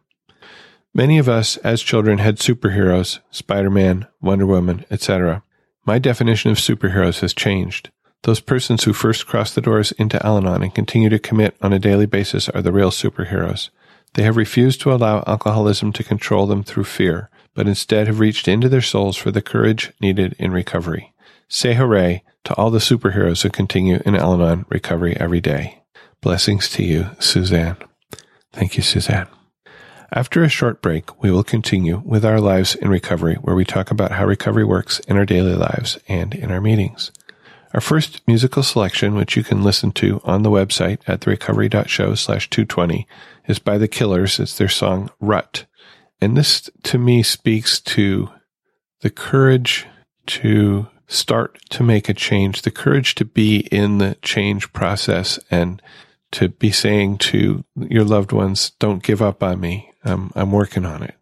[0.94, 5.44] Many of us as children had superheroes, Spider-Man, Wonder Woman, etc.
[5.86, 7.92] My definition of superheroes has changed.
[8.24, 11.74] Those persons who first cross the doors into Al Anon and continue to commit on
[11.74, 13.70] a daily basis are the real superheroes.
[14.14, 18.48] They have refused to allow alcoholism to control them through fear, but instead have reached
[18.48, 21.14] into their souls for the courage needed in recovery.
[21.48, 25.82] Say hooray to all the superheroes who continue in Al Anon recovery every day.
[26.22, 27.78] Blessings to you, Suzanne.
[28.54, 29.28] Thank you, Suzanne.
[30.14, 33.92] After a short break, we will continue with our lives in recovery, where we talk
[33.92, 37.12] about how recovery works in our daily lives and in our meetings.
[37.74, 42.50] Our first musical selection, which you can listen to on the website at therecovery.show slash
[42.50, 43.08] 220,
[43.48, 44.40] is by The Killers.
[44.40, 45.66] It's their song Rut.
[46.20, 48.30] And this to me speaks to
[49.00, 49.88] the courage
[50.28, 55.82] to start to make a change, the courage to be in the change process and
[56.32, 59.92] to be saying to your loved ones, don't give up on me.
[60.04, 61.16] I'm, I'm working on it.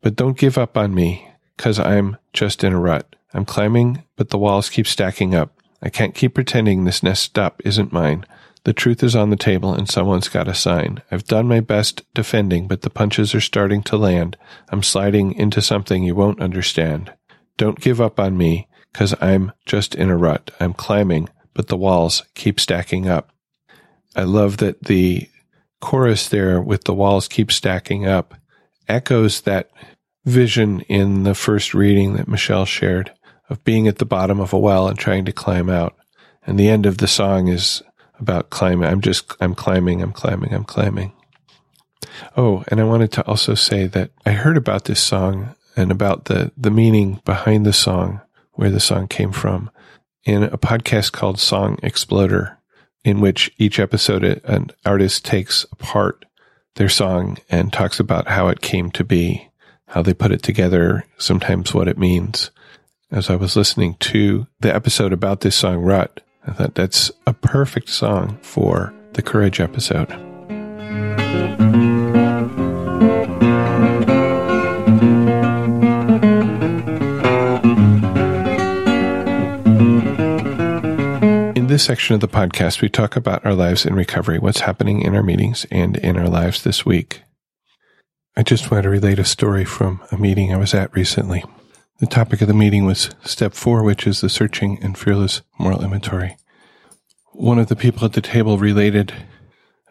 [0.00, 3.15] But don't give up on me because I'm just in a rut.
[3.36, 5.52] I'm climbing, but the walls keep stacking up.
[5.82, 8.24] I can't keep pretending this nest up isn't mine.
[8.64, 11.02] The truth is on the table and someone's got a sign.
[11.10, 14.38] I've done my best defending, but the punches are starting to land.
[14.70, 17.12] I'm sliding into something you won't understand.
[17.58, 20.50] Don't give up on me, cause I'm just in a rut.
[20.58, 23.32] I'm climbing, but the walls keep stacking up.
[24.16, 25.28] I love that the
[25.82, 28.34] chorus there with the walls keep stacking up
[28.88, 29.70] echoes that
[30.24, 33.12] vision in the first reading that Michelle shared
[33.48, 35.96] of being at the bottom of a well and trying to climb out.
[36.46, 37.82] And the end of the song is
[38.18, 38.88] about climbing.
[38.88, 41.12] I'm just, I'm climbing, I'm climbing, I'm climbing.
[42.36, 46.26] Oh, and I wanted to also say that I heard about this song and about
[46.26, 48.20] the, the meaning behind the song,
[48.52, 49.70] where the song came from,
[50.24, 52.58] in a podcast called Song Exploder,
[53.04, 56.24] in which each episode an artist takes apart
[56.76, 59.48] their song and talks about how it came to be,
[59.88, 62.50] how they put it together, sometimes what it means.
[63.08, 67.32] As I was listening to the episode about this song, Rut, I thought that's a
[67.32, 70.10] perfect song for the Courage episode.
[81.56, 85.02] In this section of the podcast, we talk about our lives in recovery, what's happening
[85.02, 87.22] in our meetings and in our lives this week.
[88.36, 91.44] I just want to relate a story from a meeting I was at recently.
[91.98, 95.82] The topic of the meeting was step four, which is the searching and fearless moral
[95.82, 96.36] inventory.
[97.32, 99.14] One of the people at the table related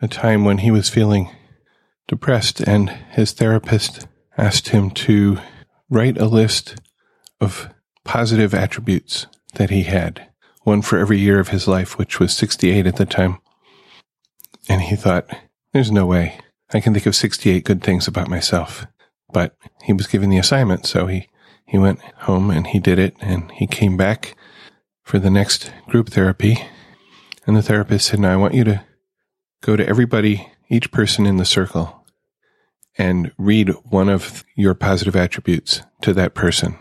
[0.02, 1.32] a time when he was feeling
[2.08, 5.40] depressed and his therapist asked him to
[5.90, 6.76] write a list
[7.42, 7.70] of
[8.04, 9.26] positive attributes
[9.56, 10.30] that he had
[10.64, 13.40] one for every year of his life, which was 68 at the time.
[14.68, 15.28] And he thought,
[15.74, 16.40] there's no way
[16.74, 18.86] I can think of 68 good things about myself.
[19.32, 21.28] But he was given the assignment, so he,
[21.66, 24.36] he went home and he did it and he came back
[25.04, 26.58] for the next group therapy.
[27.46, 28.84] And the therapist said, now I want you to
[29.62, 32.06] go to everybody, each person in the circle
[32.98, 36.78] and read one of your positive attributes to that person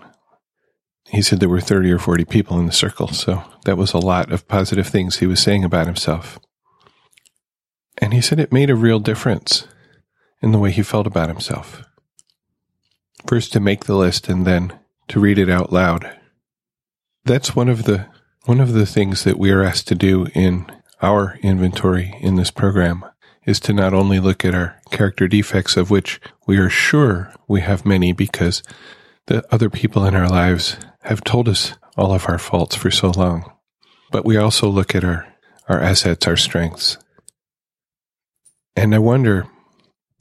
[1.14, 3.08] he said there were 30 or 40 people in the circle.
[3.08, 6.40] So that was a lot of positive things he was saying about himself.
[7.98, 9.68] And he said it made a real difference
[10.42, 11.84] in the way he felt about himself.
[13.26, 16.10] First to make the list and then to read it out loud.
[17.24, 18.06] That's one of the
[18.44, 20.66] one of the things that we are asked to do in
[21.00, 23.04] our inventory in this program
[23.46, 27.60] is to not only look at our character defects of which we are sure we
[27.60, 28.62] have many because
[29.26, 33.10] the other people in our lives have told us all of our faults for so
[33.10, 33.50] long.
[34.10, 35.26] But we also look at our,
[35.68, 36.98] our assets, our strengths.
[38.76, 39.46] And I wonder,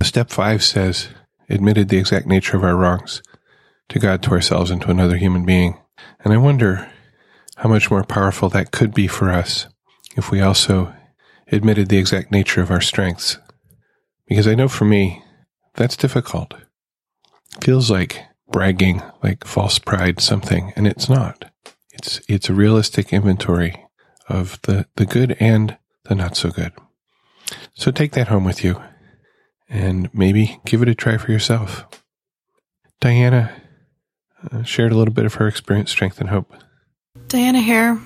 [0.01, 1.09] step five says,
[1.49, 3.21] admitted the exact nature of our wrongs
[3.89, 5.77] to God, to ourselves, and to another human being.
[6.23, 6.89] And I wonder
[7.57, 9.67] how much more powerful that could be for us
[10.15, 10.93] if we also
[11.51, 13.37] admitted the exact nature of our strengths.
[14.27, 15.23] Because I know for me,
[15.75, 16.53] that's difficult.
[17.57, 21.51] It feels like bragging like false pride something, and it's not.
[21.91, 23.85] It's it's a realistic inventory
[24.29, 26.71] of the, the good and the not so good.
[27.73, 28.81] So take that home with you
[29.73, 31.85] and maybe give it a try for yourself.
[33.01, 33.51] Diana
[34.51, 36.53] uh, shared a little bit of her experience, strength, and hope.
[37.27, 37.99] Diana here.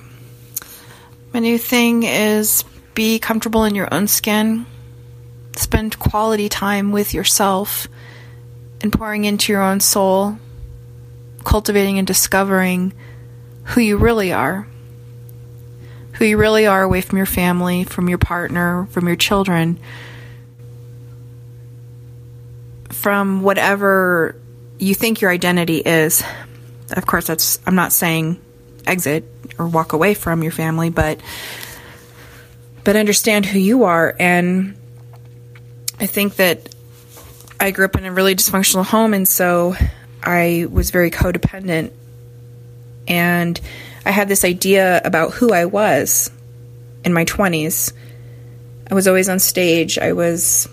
[1.34, 2.64] My new thing is
[2.94, 4.64] be comfortable in your own skin,
[5.56, 7.86] spend quality time with yourself
[8.80, 10.38] and pouring into your own soul,
[11.44, 12.94] cultivating and discovering
[13.64, 14.66] who you really are.
[16.14, 19.78] Who you really are away from your family, from your partner, from your children,
[23.00, 24.34] from whatever
[24.78, 26.22] you think your identity is.
[26.90, 28.40] Of course, that's, I'm not saying
[28.86, 29.24] exit
[29.58, 31.20] or walk away from your family, but,
[32.82, 34.16] but understand who you are.
[34.18, 34.76] And
[36.00, 36.74] I think that
[37.60, 39.76] I grew up in a really dysfunctional home, and so
[40.22, 41.92] I was very codependent.
[43.06, 43.60] And
[44.04, 46.30] I had this idea about who I was
[47.04, 47.92] in my 20s.
[48.90, 49.98] I was always on stage.
[49.98, 50.68] I was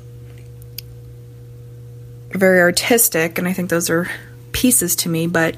[2.36, 4.10] very artistic, and I think those are
[4.52, 5.56] pieces to me, but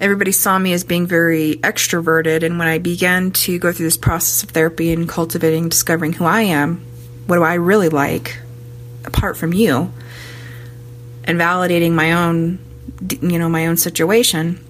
[0.00, 2.42] everybody saw me as being very extroverted.
[2.42, 6.24] And when I began to go through this process of therapy and cultivating, discovering who
[6.24, 6.84] I am,
[7.26, 8.38] what do I really like
[9.04, 9.92] apart from you,
[11.24, 12.58] and validating my own,
[13.20, 14.64] you know, my own situation,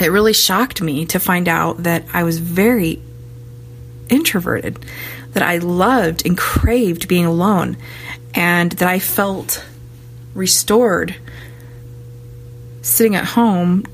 [0.00, 3.00] it really shocked me to find out that I was very
[4.08, 4.84] introverted,
[5.32, 7.76] that I loved and craved being alone,
[8.34, 9.64] and that I felt
[10.34, 11.14] restored
[12.82, 13.84] sitting at home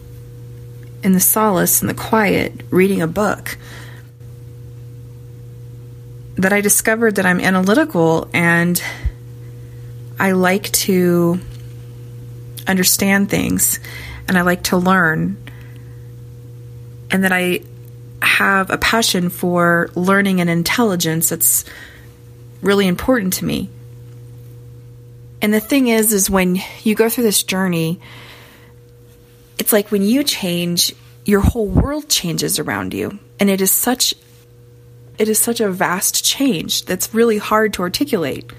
[1.02, 3.56] in the solace and the quiet, reading a book,
[6.36, 8.82] that I discovered that I'm analytical and
[10.18, 11.38] I like to
[12.66, 13.78] understand things
[14.28, 15.36] and I like to learn,
[17.10, 17.60] and that I
[18.22, 21.64] have a passion for learning and intelligence that's
[22.62, 23.70] really important to me.
[25.42, 28.00] And the thing is, is when you go through this journey,
[29.58, 33.18] it's like when you change, your whole world changes around you.
[33.38, 34.14] And it is such
[35.18, 38.50] it is such a vast change that's really hard to articulate.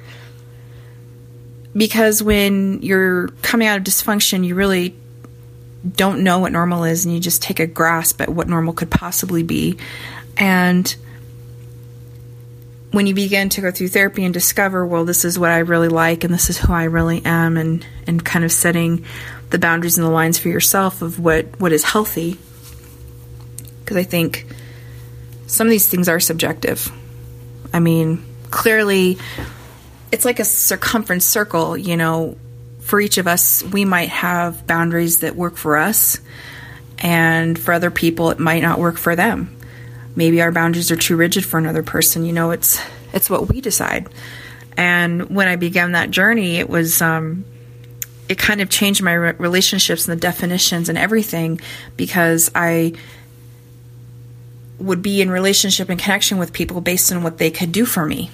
[1.75, 4.95] Because when you're coming out of dysfunction, you really
[5.95, 8.91] don't know what normal is and you just take a grasp at what normal could
[8.91, 9.79] possibly be.
[10.37, 10.95] And
[12.91, 15.87] when you begin to go through therapy and discover, well, this is what I really
[15.87, 19.05] like and this is who I really am, and, and kind of setting
[19.49, 22.37] the boundaries and the lines for yourself of what, what is healthy.
[23.79, 24.45] Because I think
[25.47, 26.91] some of these things are subjective.
[27.73, 29.17] I mean, clearly,
[30.11, 32.37] it's like a circumference circle, you know.
[32.81, 36.19] For each of us, we might have boundaries that work for us,
[36.97, 39.55] and for other people, it might not work for them.
[40.15, 42.25] Maybe our boundaries are too rigid for another person.
[42.25, 42.81] You know, it's
[43.13, 44.09] it's what we decide.
[44.77, 47.45] And when I began that journey, it was um,
[48.29, 51.59] it kind of changed my relationships and the definitions and everything
[51.97, 52.93] because I
[54.79, 58.05] would be in relationship and connection with people based on what they could do for
[58.05, 58.31] me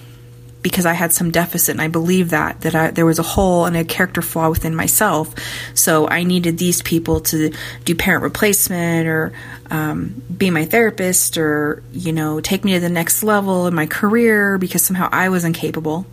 [0.70, 3.66] because I had some deficit and I believed that that I, there was a hole
[3.66, 5.34] and a character flaw within myself.
[5.74, 7.52] So I needed these people to
[7.86, 9.34] do parent replacement or
[9.72, 13.86] um, be my therapist or you know take me to the next level in my
[13.86, 16.06] career because somehow I was incapable.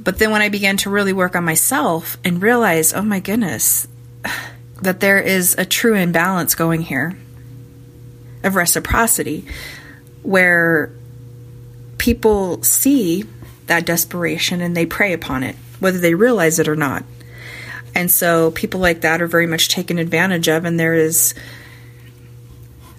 [0.00, 3.86] But then when I began to really work on myself and realize, oh my goodness,
[4.82, 7.18] that there is a true imbalance going here
[8.44, 9.44] of reciprocity
[10.22, 10.92] where
[11.98, 13.24] people see
[13.68, 17.04] that desperation and they prey upon it, whether they realize it or not.
[17.94, 21.34] And so people like that are very much taken advantage of, and there is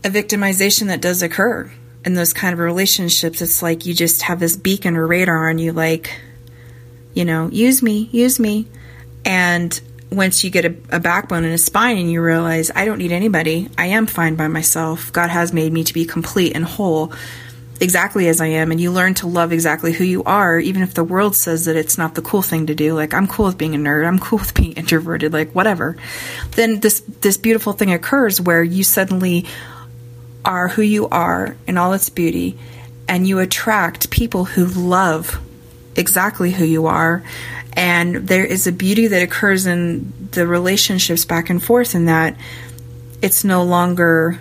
[0.03, 1.71] a victimization that does occur
[2.05, 3.41] in those kind of relationships.
[3.41, 6.19] It's like you just have this beacon or radar on you, like,
[7.13, 8.67] you know, use me, use me.
[9.25, 9.79] And
[10.11, 13.11] once you get a, a, backbone and a spine and you realize I don't need
[13.11, 15.13] anybody, I am fine by myself.
[15.13, 17.13] God has made me to be complete and whole
[17.81, 20.93] exactly as I am and you learn to love exactly who you are even if
[20.93, 22.93] the world says that it's not the cool thing to do.
[22.93, 24.07] Like I'm cool with being a nerd.
[24.07, 25.33] I'm cool with being introverted.
[25.33, 25.97] Like whatever.
[26.51, 29.45] Then this this beautiful thing occurs where you suddenly
[30.43, 32.57] are who you are in all its beauty
[33.07, 35.39] and you attract people who love
[35.95, 37.23] exactly who you are.
[37.73, 42.35] And there is a beauty that occurs in the relationships back and forth in that
[43.21, 44.39] it's no longer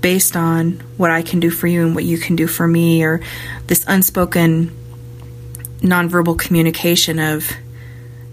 [0.00, 3.04] based on what I can do for you and what you can do for me,
[3.04, 3.20] or
[3.66, 4.76] this unspoken
[5.80, 7.50] nonverbal communication of,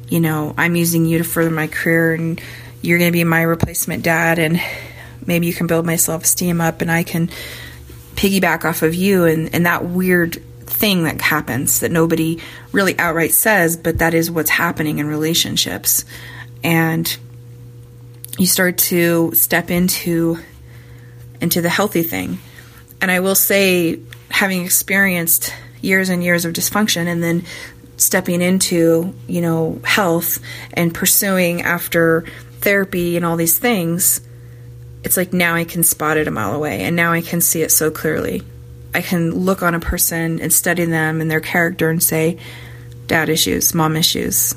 [0.07, 2.41] you know, I'm using you to further my career and
[2.81, 4.61] you're going to be my replacement dad, and
[5.25, 7.29] maybe you can build my self esteem up and I can
[8.15, 12.39] piggyback off of you, and, and that weird thing that happens that nobody
[12.71, 16.05] really outright says, but that is what's happening in relationships.
[16.63, 17.17] And
[18.37, 20.39] you start to step into
[21.41, 22.39] into the healthy thing.
[23.01, 27.45] And I will say having experienced years and years of dysfunction and then
[27.97, 30.39] stepping into, you know, health
[30.73, 32.25] and pursuing after
[32.59, 34.21] therapy and all these things,
[35.03, 37.61] it's like now I can spot it a mile away and now I can see
[37.61, 38.43] it so clearly.
[38.93, 42.39] I can look on a person and study them and their character and say,
[43.05, 44.55] dad issues, mom issues.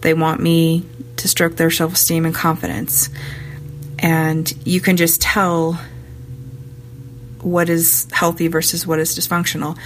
[0.00, 0.86] They want me
[1.16, 3.08] to stroke their self esteem and confidence.
[3.98, 5.80] And you can just tell
[7.42, 9.78] what is healthy versus what is dysfunctional.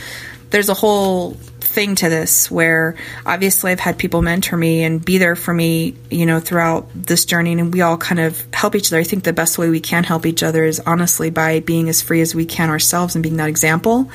[0.50, 2.96] There's a whole thing to this where
[3.26, 7.24] obviously I've had people mentor me and be there for me, you know, throughout this
[7.26, 8.98] journey and we all kind of help each other.
[8.98, 12.00] I think the best way we can help each other is honestly by being as
[12.00, 14.10] free as we can ourselves and being that example.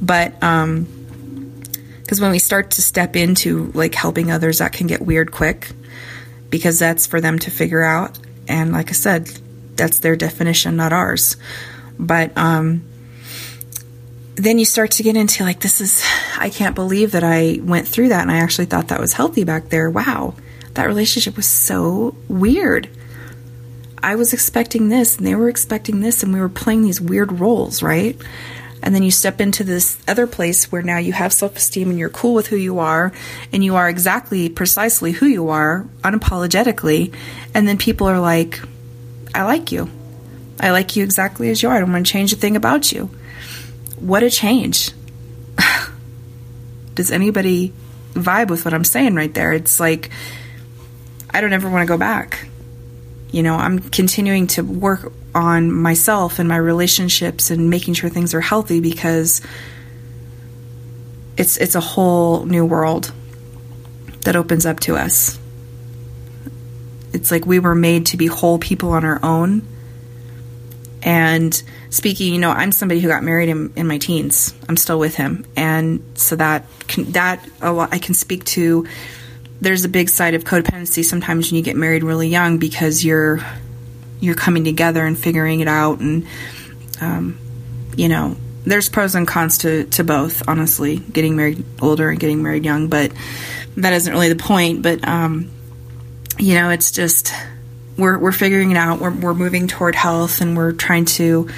[0.00, 0.86] But um
[2.02, 5.72] because when we start to step into like helping others that can get weird quick
[6.48, 8.18] because that's for them to figure out
[8.48, 9.26] and like I said,
[9.76, 11.36] that's their definition, not ours.
[11.98, 12.84] But um,
[14.36, 16.04] then you start to get into like, this is,
[16.38, 19.44] I can't believe that I went through that and I actually thought that was healthy
[19.44, 19.90] back there.
[19.90, 20.34] Wow,
[20.74, 22.88] that relationship was so weird.
[24.00, 27.40] I was expecting this and they were expecting this, and we were playing these weird
[27.40, 28.16] roles, right?
[28.80, 31.98] And then you step into this other place where now you have self esteem and
[31.98, 33.12] you're cool with who you are
[33.52, 37.12] and you are exactly, precisely who you are, unapologetically.
[37.54, 38.60] And then people are like,
[39.34, 39.90] I like you.
[40.60, 41.76] I like you exactly as you are.
[41.76, 43.10] I don't want to change a thing about you.
[43.98, 44.90] What a change.
[46.94, 47.72] Does anybody
[48.14, 49.52] vibe with what I'm saying right there?
[49.52, 50.10] It's like,
[51.30, 52.46] I don't ever want to go back.
[53.30, 58.34] You know, I'm continuing to work on myself and my relationships and making sure things
[58.34, 59.42] are healthy because
[61.36, 63.12] it's it's a whole new world
[64.24, 65.38] that opens up to us.
[67.12, 69.66] It's like we were made to be whole people on our own.
[71.08, 74.52] And speaking, you know, I'm somebody who got married in, in my teens.
[74.68, 78.86] I'm still with him, and so that can, that a lot I can speak to.
[79.62, 83.40] There's a big side of codependency sometimes when you get married really young because you're
[84.20, 86.26] you're coming together and figuring it out, and
[87.00, 87.38] um,
[87.96, 90.46] you know, there's pros and cons to to both.
[90.46, 93.12] Honestly, getting married older and getting married young, but
[93.78, 94.82] that isn't really the point.
[94.82, 95.50] But um,
[96.38, 97.32] you know, it's just
[97.98, 99.00] we're we're figuring it out.
[99.00, 101.48] We're we're moving toward health, and we're trying to,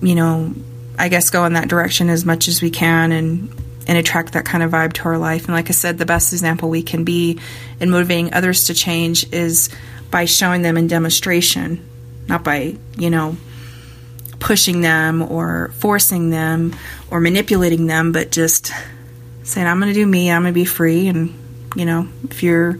[0.00, 0.54] you know,
[0.98, 3.54] I guess go in that direction as much as we can, and
[3.86, 5.44] and attract that kind of vibe to our life.
[5.44, 7.40] And like I said, the best example we can be
[7.80, 9.68] in motivating others to change is
[10.10, 11.86] by showing them in demonstration,
[12.26, 13.36] not by you know
[14.40, 16.74] pushing them or forcing them
[17.10, 18.72] or manipulating them, but just
[19.44, 21.08] saying, I'm going to do me, I'm going to be free.
[21.08, 21.34] And,
[21.76, 22.78] you know, if you're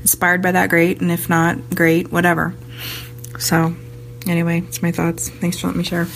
[0.00, 1.00] inspired by that, great.
[1.00, 2.54] And if not, great, whatever.
[3.38, 3.74] So,
[4.26, 5.28] anyway, it's my thoughts.
[5.28, 6.06] Thanks for letting me share.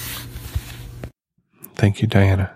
[1.74, 2.54] Thank you, Diana.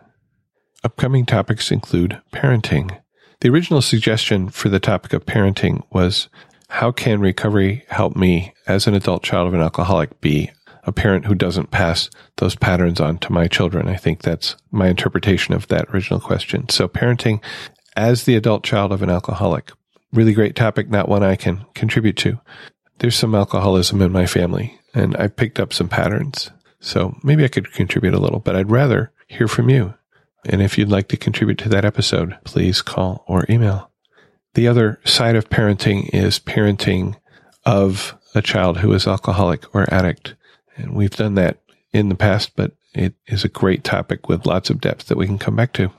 [0.85, 3.01] Upcoming topics include parenting.
[3.41, 6.29] The original suggestion for the topic of parenting was
[6.69, 10.51] how can recovery help me as an adult child of an alcoholic be
[10.85, 13.89] a parent who doesn't pass those patterns on to my children?
[13.89, 16.69] I think that's my interpretation of that original question.
[16.69, 17.43] So parenting
[17.97, 19.73] as the adult child of an alcoholic
[20.13, 22.41] really great topic, not one I can contribute to.
[22.99, 26.51] There's some alcoholism in my family, and I've picked up some patterns.
[26.81, 29.95] So maybe I could contribute a little, but I'd rather hear from you.
[30.45, 33.91] And if you'd like to contribute to that episode, please call or email.
[34.55, 37.17] The other side of parenting is parenting
[37.65, 40.35] of a child who is alcoholic or addict.
[40.77, 41.59] And we've done that
[41.93, 45.27] in the past, but it is a great topic with lots of depth that we
[45.27, 45.91] can come back to.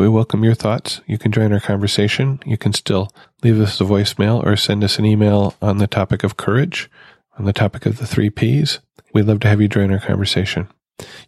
[0.00, 1.02] We welcome your thoughts.
[1.06, 2.40] You can join our conversation.
[2.46, 6.24] You can still leave us a voicemail or send us an email on the topic
[6.24, 6.90] of courage,
[7.38, 8.80] on the topic of the three P's.
[9.12, 10.68] We'd love to have you join our conversation.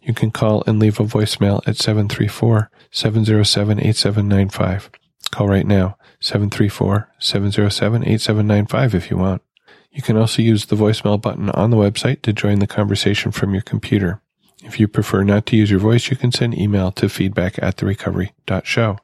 [0.01, 4.89] You can call and leave a voicemail at 734 707 8795.
[5.29, 9.43] Call right now, 734 707 8795 if you want.
[9.91, 13.53] You can also use the voicemail button on the website to join the conversation from
[13.53, 14.22] your computer.
[14.63, 17.77] If you prefer not to use your voice, you can send email to feedback at
[17.77, 18.97] therecovery.show.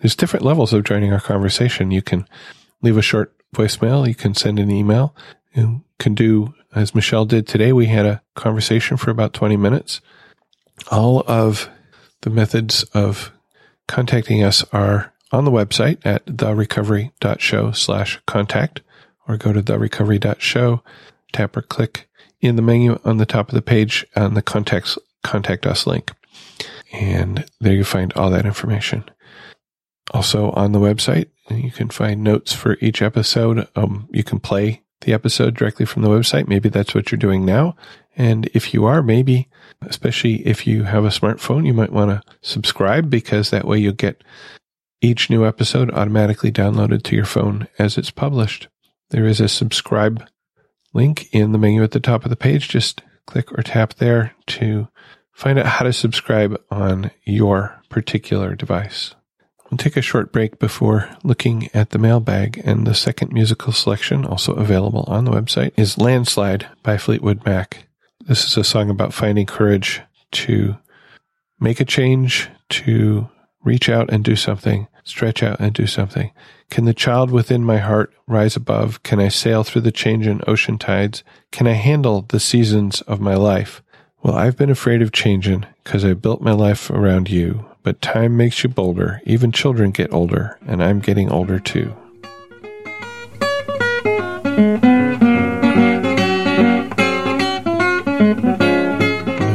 [0.00, 1.90] There's different levels of joining our conversation.
[1.90, 2.26] You can
[2.80, 4.08] leave a short voicemail.
[4.08, 5.14] You can send an email.
[5.54, 10.00] You can do, as Michelle did today, we had a conversation for about 20 minutes.
[10.90, 11.68] All of
[12.22, 13.32] the methods of
[13.86, 18.80] contacting us are on the website at therecovery.show slash contact
[19.28, 20.82] or go to therecovery.show,
[21.32, 22.08] tap or click
[22.42, 26.10] in the menu on the top of the page on the contact, contact us link.
[26.92, 29.04] And there you find all that information.
[30.10, 33.66] Also on the website, you can find notes for each episode.
[33.76, 36.48] Um, you can play the episode directly from the website.
[36.48, 37.76] Maybe that's what you're doing now.
[38.16, 39.48] And if you are, maybe,
[39.82, 43.94] especially if you have a smartphone, you might want to subscribe because that way you'll
[43.94, 44.22] get
[45.00, 48.68] each new episode automatically downloaded to your phone as it's published.
[49.10, 50.26] There is a subscribe
[50.92, 52.68] link in the menu at the top of the page.
[52.68, 54.88] Just click or tap there to
[55.32, 59.14] find out how to subscribe on your particular device.
[59.70, 64.26] We'll take a short break before looking at the mailbag, and the second musical selection,
[64.26, 67.88] also available on the website, is Landslide by Fleetwood Mac.
[68.20, 70.76] This is a song about finding courage to
[71.58, 73.30] make a change, to
[73.64, 76.32] reach out and do something, stretch out and do something.
[76.72, 79.02] Can the child within my heart rise above?
[79.02, 81.22] Can I sail through the changing ocean tides?
[81.50, 83.82] Can I handle the seasons of my life?
[84.22, 88.38] Well, I've been afraid of changing because I built my life around you, but time
[88.38, 89.20] makes you bolder.
[89.26, 91.94] Even children get older, and I'm getting older too.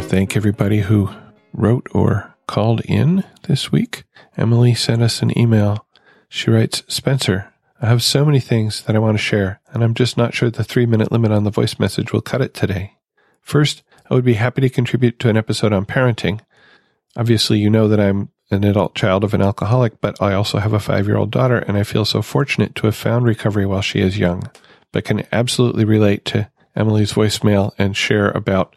[0.03, 1.09] thank everybody who
[1.51, 4.03] wrote or called in this week.
[4.37, 5.86] Emily sent us an email.
[6.29, 9.93] She writes, Spencer, I have so many things that I want to share, and I'm
[9.93, 12.97] just not sure the three minute limit on the voice message will cut it today.
[13.41, 16.41] First, I would be happy to contribute to an episode on parenting.
[17.15, 20.73] Obviously, you know that I'm an adult child of an alcoholic, but I also have
[20.73, 23.81] a five year old daughter, and I feel so fortunate to have found recovery while
[23.81, 24.49] she is young,
[24.91, 28.75] but can absolutely relate to Emily's voicemail and share about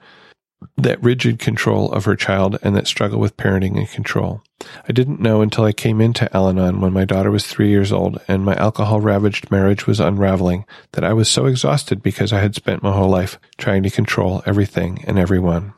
[0.77, 4.43] that rigid control of her child and that struggle with parenting and control.
[4.89, 7.93] I didn't know until I came into Al Anon when my daughter was three years
[7.93, 12.41] old and my alcohol ravaged marriage was unraveling that I was so exhausted because I
[12.41, 15.73] had spent my whole life trying to control everything and everyone.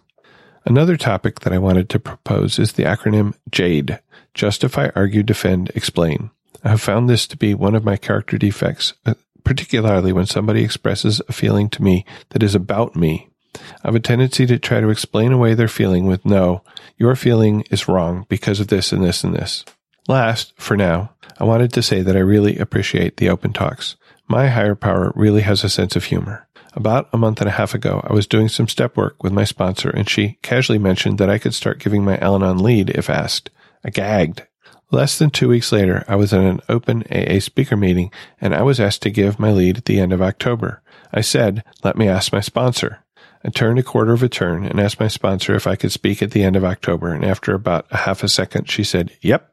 [0.65, 4.01] Another topic that I wanted to propose is the acronym JADE
[4.35, 6.31] Justify, Argue, Defend, Explain.
[6.65, 9.15] I have found this to be one of my character defects, uh,
[9.45, 14.01] particularly when somebody expresses a feeling to me that is about me I have a
[14.01, 16.63] tendency to try to explain away their feeling with no,
[16.97, 19.65] your feeling is wrong because of this and this and this.
[20.09, 23.97] Last, for now, I wanted to say that I really appreciate the open talks.
[24.29, 26.49] My higher power really has a sense of humor.
[26.75, 29.45] About a month and a half ago, I was doing some step work with my
[29.45, 33.11] sponsor and she casually mentioned that I could start giving my Al Anon lead if
[33.11, 33.51] asked.
[33.85, 34.47] I gagged.
[34.91, 38.63] Less than two weeks later, I was at an open AA speaker meeting and I
[38.63, 40.83] was asked to give my lead at the end of October.
[41.13, 43.02] I said, let me ask my sponsor.
[43.45, 46.23] I turned a quarter of a turn and asked my sponsor if I could speak
[46.23, 47.13] at the end of October.
[47.13, 49.49] And after about a half a second, she said, Yep.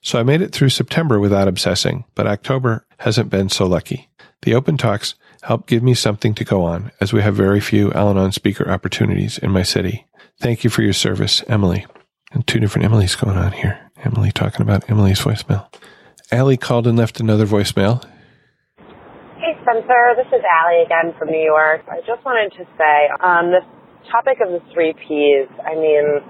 [0.00, 4.10] So I made it through September without obsessing, but October hasn't been so lucky.
[4.42, 7.90] The open talks help give me something to go on as we have very few
[7.92, 10.06] Al Anon speaker opportunities in my city.
[10.40, 11.86] Thank you for your service, Emily.
[12.32, 13.90] And two different Emily's going on here.
[14.04, 15.66] Emily talking about Emily's voicemail.
[16.30, 18.04] Allie called and left another voicemail.
[19.74, 20.14] Spencer.
[20.14, 21.82] This is Allie again from New York.
[21.90, 23.66] I just wanted to say on um, this
[24.06, 26.22] topic of the three P's, I mean,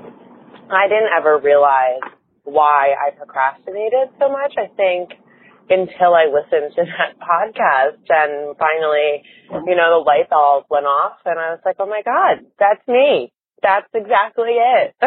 [0.73, 2.01] I didn't ever realize
[2.45, 4.57] why I procrastinated so much.
[4.57, 5.21] I think
[5.69, 9.21] until I listened to that podcast and finally,
[9.69, 12.81] you know, the light bulb went off and I was like, oh my God, that's
[12.89, 13.29] me.
[13.61, 14.97] That's exactly it.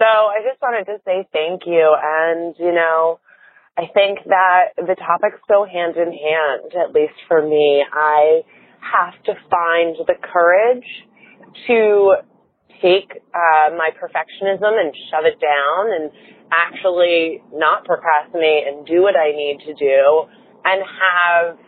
[0.00, 1.84] so I just wanted to say thank you.
[2.00, 3.20] And, you know,
[3.78, 7.84] I think that the topics go hand in hand, at least for me.
[7.92, 8.40] I
[8.80, 10.86] have to find the courage
[11.66, 12.16] to
[12.80, 16.10] take uh, my perfectionism and shove it down and
[16.52, 20.24] actually not procrastinate and do what I need to do
[20.64, 21.58] and have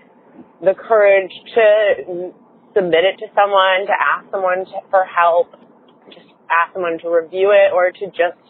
[0.63, 2.33] the courage to
[2.75, 5.53] submit it to someone, to ask someone to, for help,
[6.09, 8.41] just ask someone to review it or to just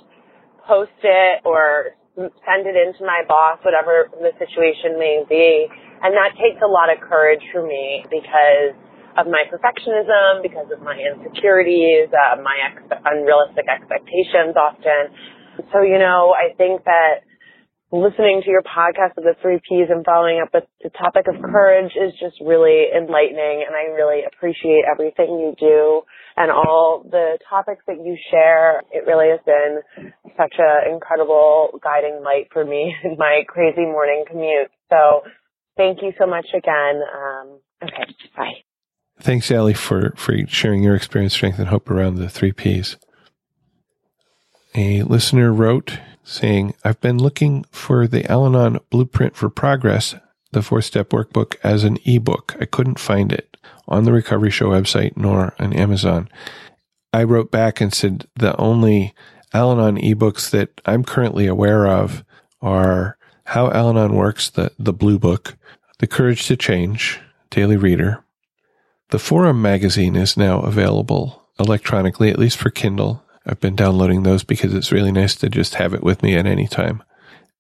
[0.67, 5.71] post it or send it in to my boss, whatever the situation may be.
[6.03, 8.75] And that takes a lot of courage for me because
[9.19, 15.11] of my perfectionism, because of my insecurities, uh, my ex- unrealistic expectations often.
[15.73, 17.27] So, you know, I think that
[17.91, 21.41] listening to your podcast of the three P's and following up with the topic of
[21.41, 26.03] courage is just really enlightening and I really appreciate everything you do
[26.37, 28.83] and all the topics that you share.
[28.93, 34.25] It really has been such an incredible guiding light for me in my crazy morning
[34.29, 34.71] commute.
[34.91, 35.23] So
[35.77, 37.01] thank you so much again.
[37.03, 38.53] Um, okay, bye.
[39.21, 42.97] Thanks, Allie, for, for sharing your experience, strength, and hope around the three P's.
[44.77, 45.99] A listener wrote,
[46.29, 50.15] saying, I've been looking for the Al Anon Blueprint for Progress,
[50.53, 52.55] the four step workbook, as an ebook.
[52.61, 53.57] I couldn't find it
[53.89, 56.29] on the Recovery Show website nor on Amazon.
[57.13, 59.15] I wrote back and said the only
[59.55, 62.23] Al Anon ebooks that I'm currently aware of
[62.61, 65.57] are How Al Anon Works, the, the Blue Book,
[65.99, 67.21] The Courage to Change,
[67.51, 68.23] Daily Reader.
[69.11, 73.25] The Forum magazine is now available electronically, at least for Kindle.
[73.49, 76.47] I've been downloading those because it's really nice to just have it with me at
[76.47, 77.03] any time.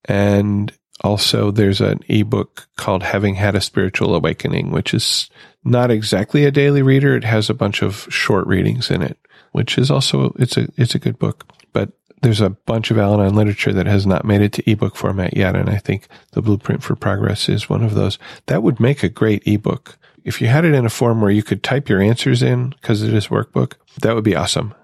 [0.04, 0.72] And
[1.02, 5.30] also there's an ebook called Having Had a Spiritual Awakening, which is
[5.64, 7.16] not exactly a daily reader.
[7.16, 9.18] It has a bunch of short readings in it,
[9.52, 13.34] which is also, it's a, it's a good book, but there's a bunch of Al-Anon
[13.34, 15.56] literature that has not made it to ebook format yet.
[15.56, 18.18] And I think the Blueprint for Progress is one of those.
[18.46, 19.98] That would make a great ebook.
[20.24, 23.02] If you had it in a form where you could type your answers in because
[23.02, 24.74] it is workbook, that would be awesome.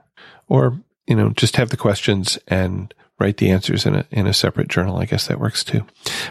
[0.49, 4.35] Or you know, just have the questions and write the answers in a, in a
[4.35, 4.99] separate journal.
[4.99, 5.87] I guess that works too.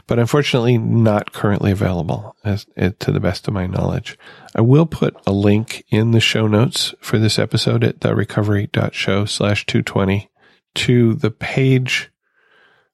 [0.07, 4.17] But unfortunately, not currently available as, eh, to the best of my knowledge.
[4.55, 9.65] I will put a link in the show notes for this episode at therecovery.show slash
[9.65, 10.29] 220
[10.75, 12.11] to the page.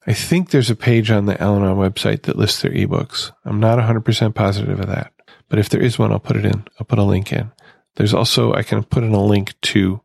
[0.05, 3.31] I think there's a page on the Al website that lists their ebooks.
[3.45, 5.13] I'm not 100% positive of that,
[5.49, 6.65] but if there is one, I'll put it in.
[6.79, 7.51] I'll put a link in.
[7.95, 10.01] There's also, I can put in a link to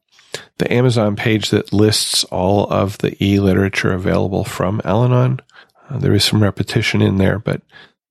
[0.59, 5.41] the Amazon page that lists all of the e literature available from Al Anon.
[5.89, 7.62] Uh, there is some repetition in there, but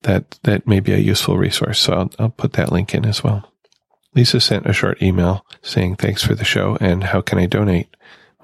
[0.02, 1.80] that, that may be a useful resource.
[1.80, 3.50] So I'll, I'll put that link in as well.
[4.14, 7.88] Lisa sent a short email saying, thanks for the show and how can I donate?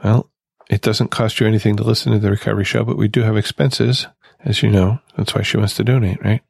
[0.02, 0.30] Well,
[0.68, 3.36] it doesn't cost you anything to listen to the recovery show, but we do have
[3.36, 4.06] expenses,
[4.44, 5.00] as you know.
[5.16, 6.42] That's why she wants to donate, right?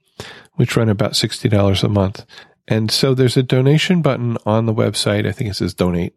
[0.54, 2.24] Which run about $60 a month.
[2.68, 5.26] And so there's a donation button on the website.
[5.26, 6.14] I think it says donate.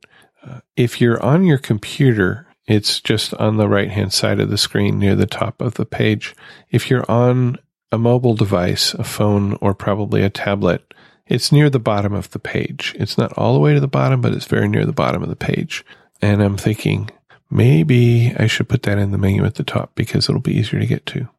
[0.75, 4.99] If you're on your computer, it's just on the right hand side of the screen
[4.99, 6.35] near the top of the page.
[6.69, 7.57] If you're on
[7.91, 10.93] a mobile device, a phone, or probably a tablet,
[11.27, 12.95] it's near the bottom of the page.
[12.97, 15.29] It's not all the way to the bottom, but it's very near the bottom of
[15.29, 15.85] the page.
[16.21, 17.09] And I'm thinking
[17.49, 20.79] maybe I should put that in the menu at the top because it'll be easier
[20.79, 21.29] to get to.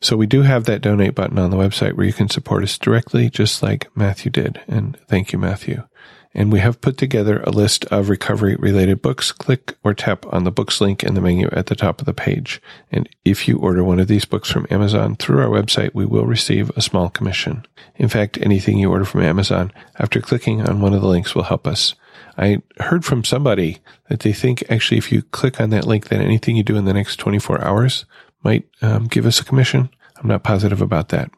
[0.00, 2.76] So we do have that donate button on the website where you can support us
[2.76, 4.60] directly, just like Matthew did.
[4.66, 5.84] And thank you, Matthew.
[6.34, 9.32] And we have put together a list of recovery related books.
[9.32, 12.14] Click or tap on the books link in the menu at the top of the
[12.14, 12.60] page.
[12.90, 16.24] And if you order one of these books from Amazon through our website, we will
[16.24, 17.66] receive a small commission.
[17.96, 21.42] In fact, anything you order from Amazon after clicking on one of the links will
[21.42, 21.94] help us.
[22.38, 23.78] I heard from somebody
[24.08, 26.86] that they think actually if you click on that link, then anything you do in
[26.86, 28.06] the next 24 hours
[28.42, 29.90] might um, give us a commission.
[30.16, 31.30] I'm not positive about that.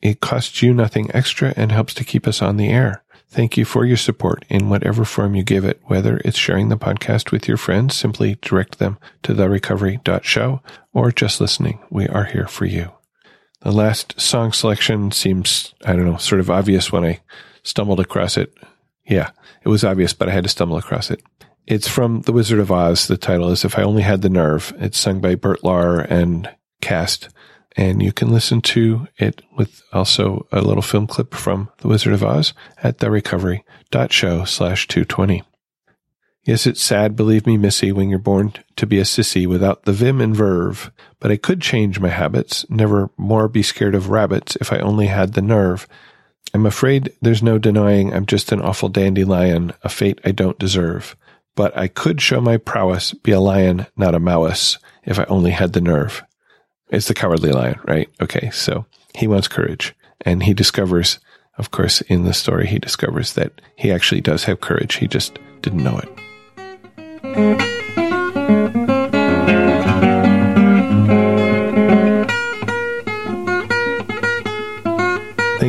[0.00, 3.02] It costs you nothing extra and helps to keep us on the air.
[3.30, 6.76] Thank you for your support in whatever form you give it, whether it's sharing the
[6.76, 10.60] podcast with your friends, simply direct them to therecovery.show,
[10.92, 11.78] or just listening.
[11.90, 12.90] We are here for you.
[13.60, 17.20] The last song selection seems, I don't know, sort of obvious when I
[17.62, 18.52] stumbled across it.
[19.04, 19.30] Yeah,
[19.62, 21.22] it was obvious, but I had to stumble across it.
[21.68, 23.06] It's from The Wizard of Oz.
[23.06, 24.72] The title is If I Only Had the Nerve.
[24.78, 26.50] It's sung by Bert Lahr and
[26.80, 27.28] cast
[27.76, 32.12] and you can listen to it with also a little film clip from The Wizard
[32.12, 32.52] of Oz
[32.82, 35.42] at therecovery.show slash 220.
[36.44, 39.92] Yes, it's sad, believe me, Missy, when you're born to be a sissy without the
[39.92, 40.90] vim and verve,
[41.20, 45.06] but I could change my habits, never more be scared of rabbits if I only
[45.06, 45.86] had the nerve.
[46.54, 51.14] I'm afraid there's no denying I'm just an awful dandelion, a fate I don't deserve.
[51.54, 55.50] But I could show my prowess, be a lion, not a mouse, if I only
[55.50, 56.22] had the nerve.
[56.90, 58.08] It's the cowardly lion, right?
[58.20, 58.50] Okay.
[58.50, 58.84] So
[59.14, 61.18] he wants courage and he discovers,
[61.58, 64.96] of course, in the story, he discovers that he actually does have courage.
[64.96, 66.08] He just didn't know it.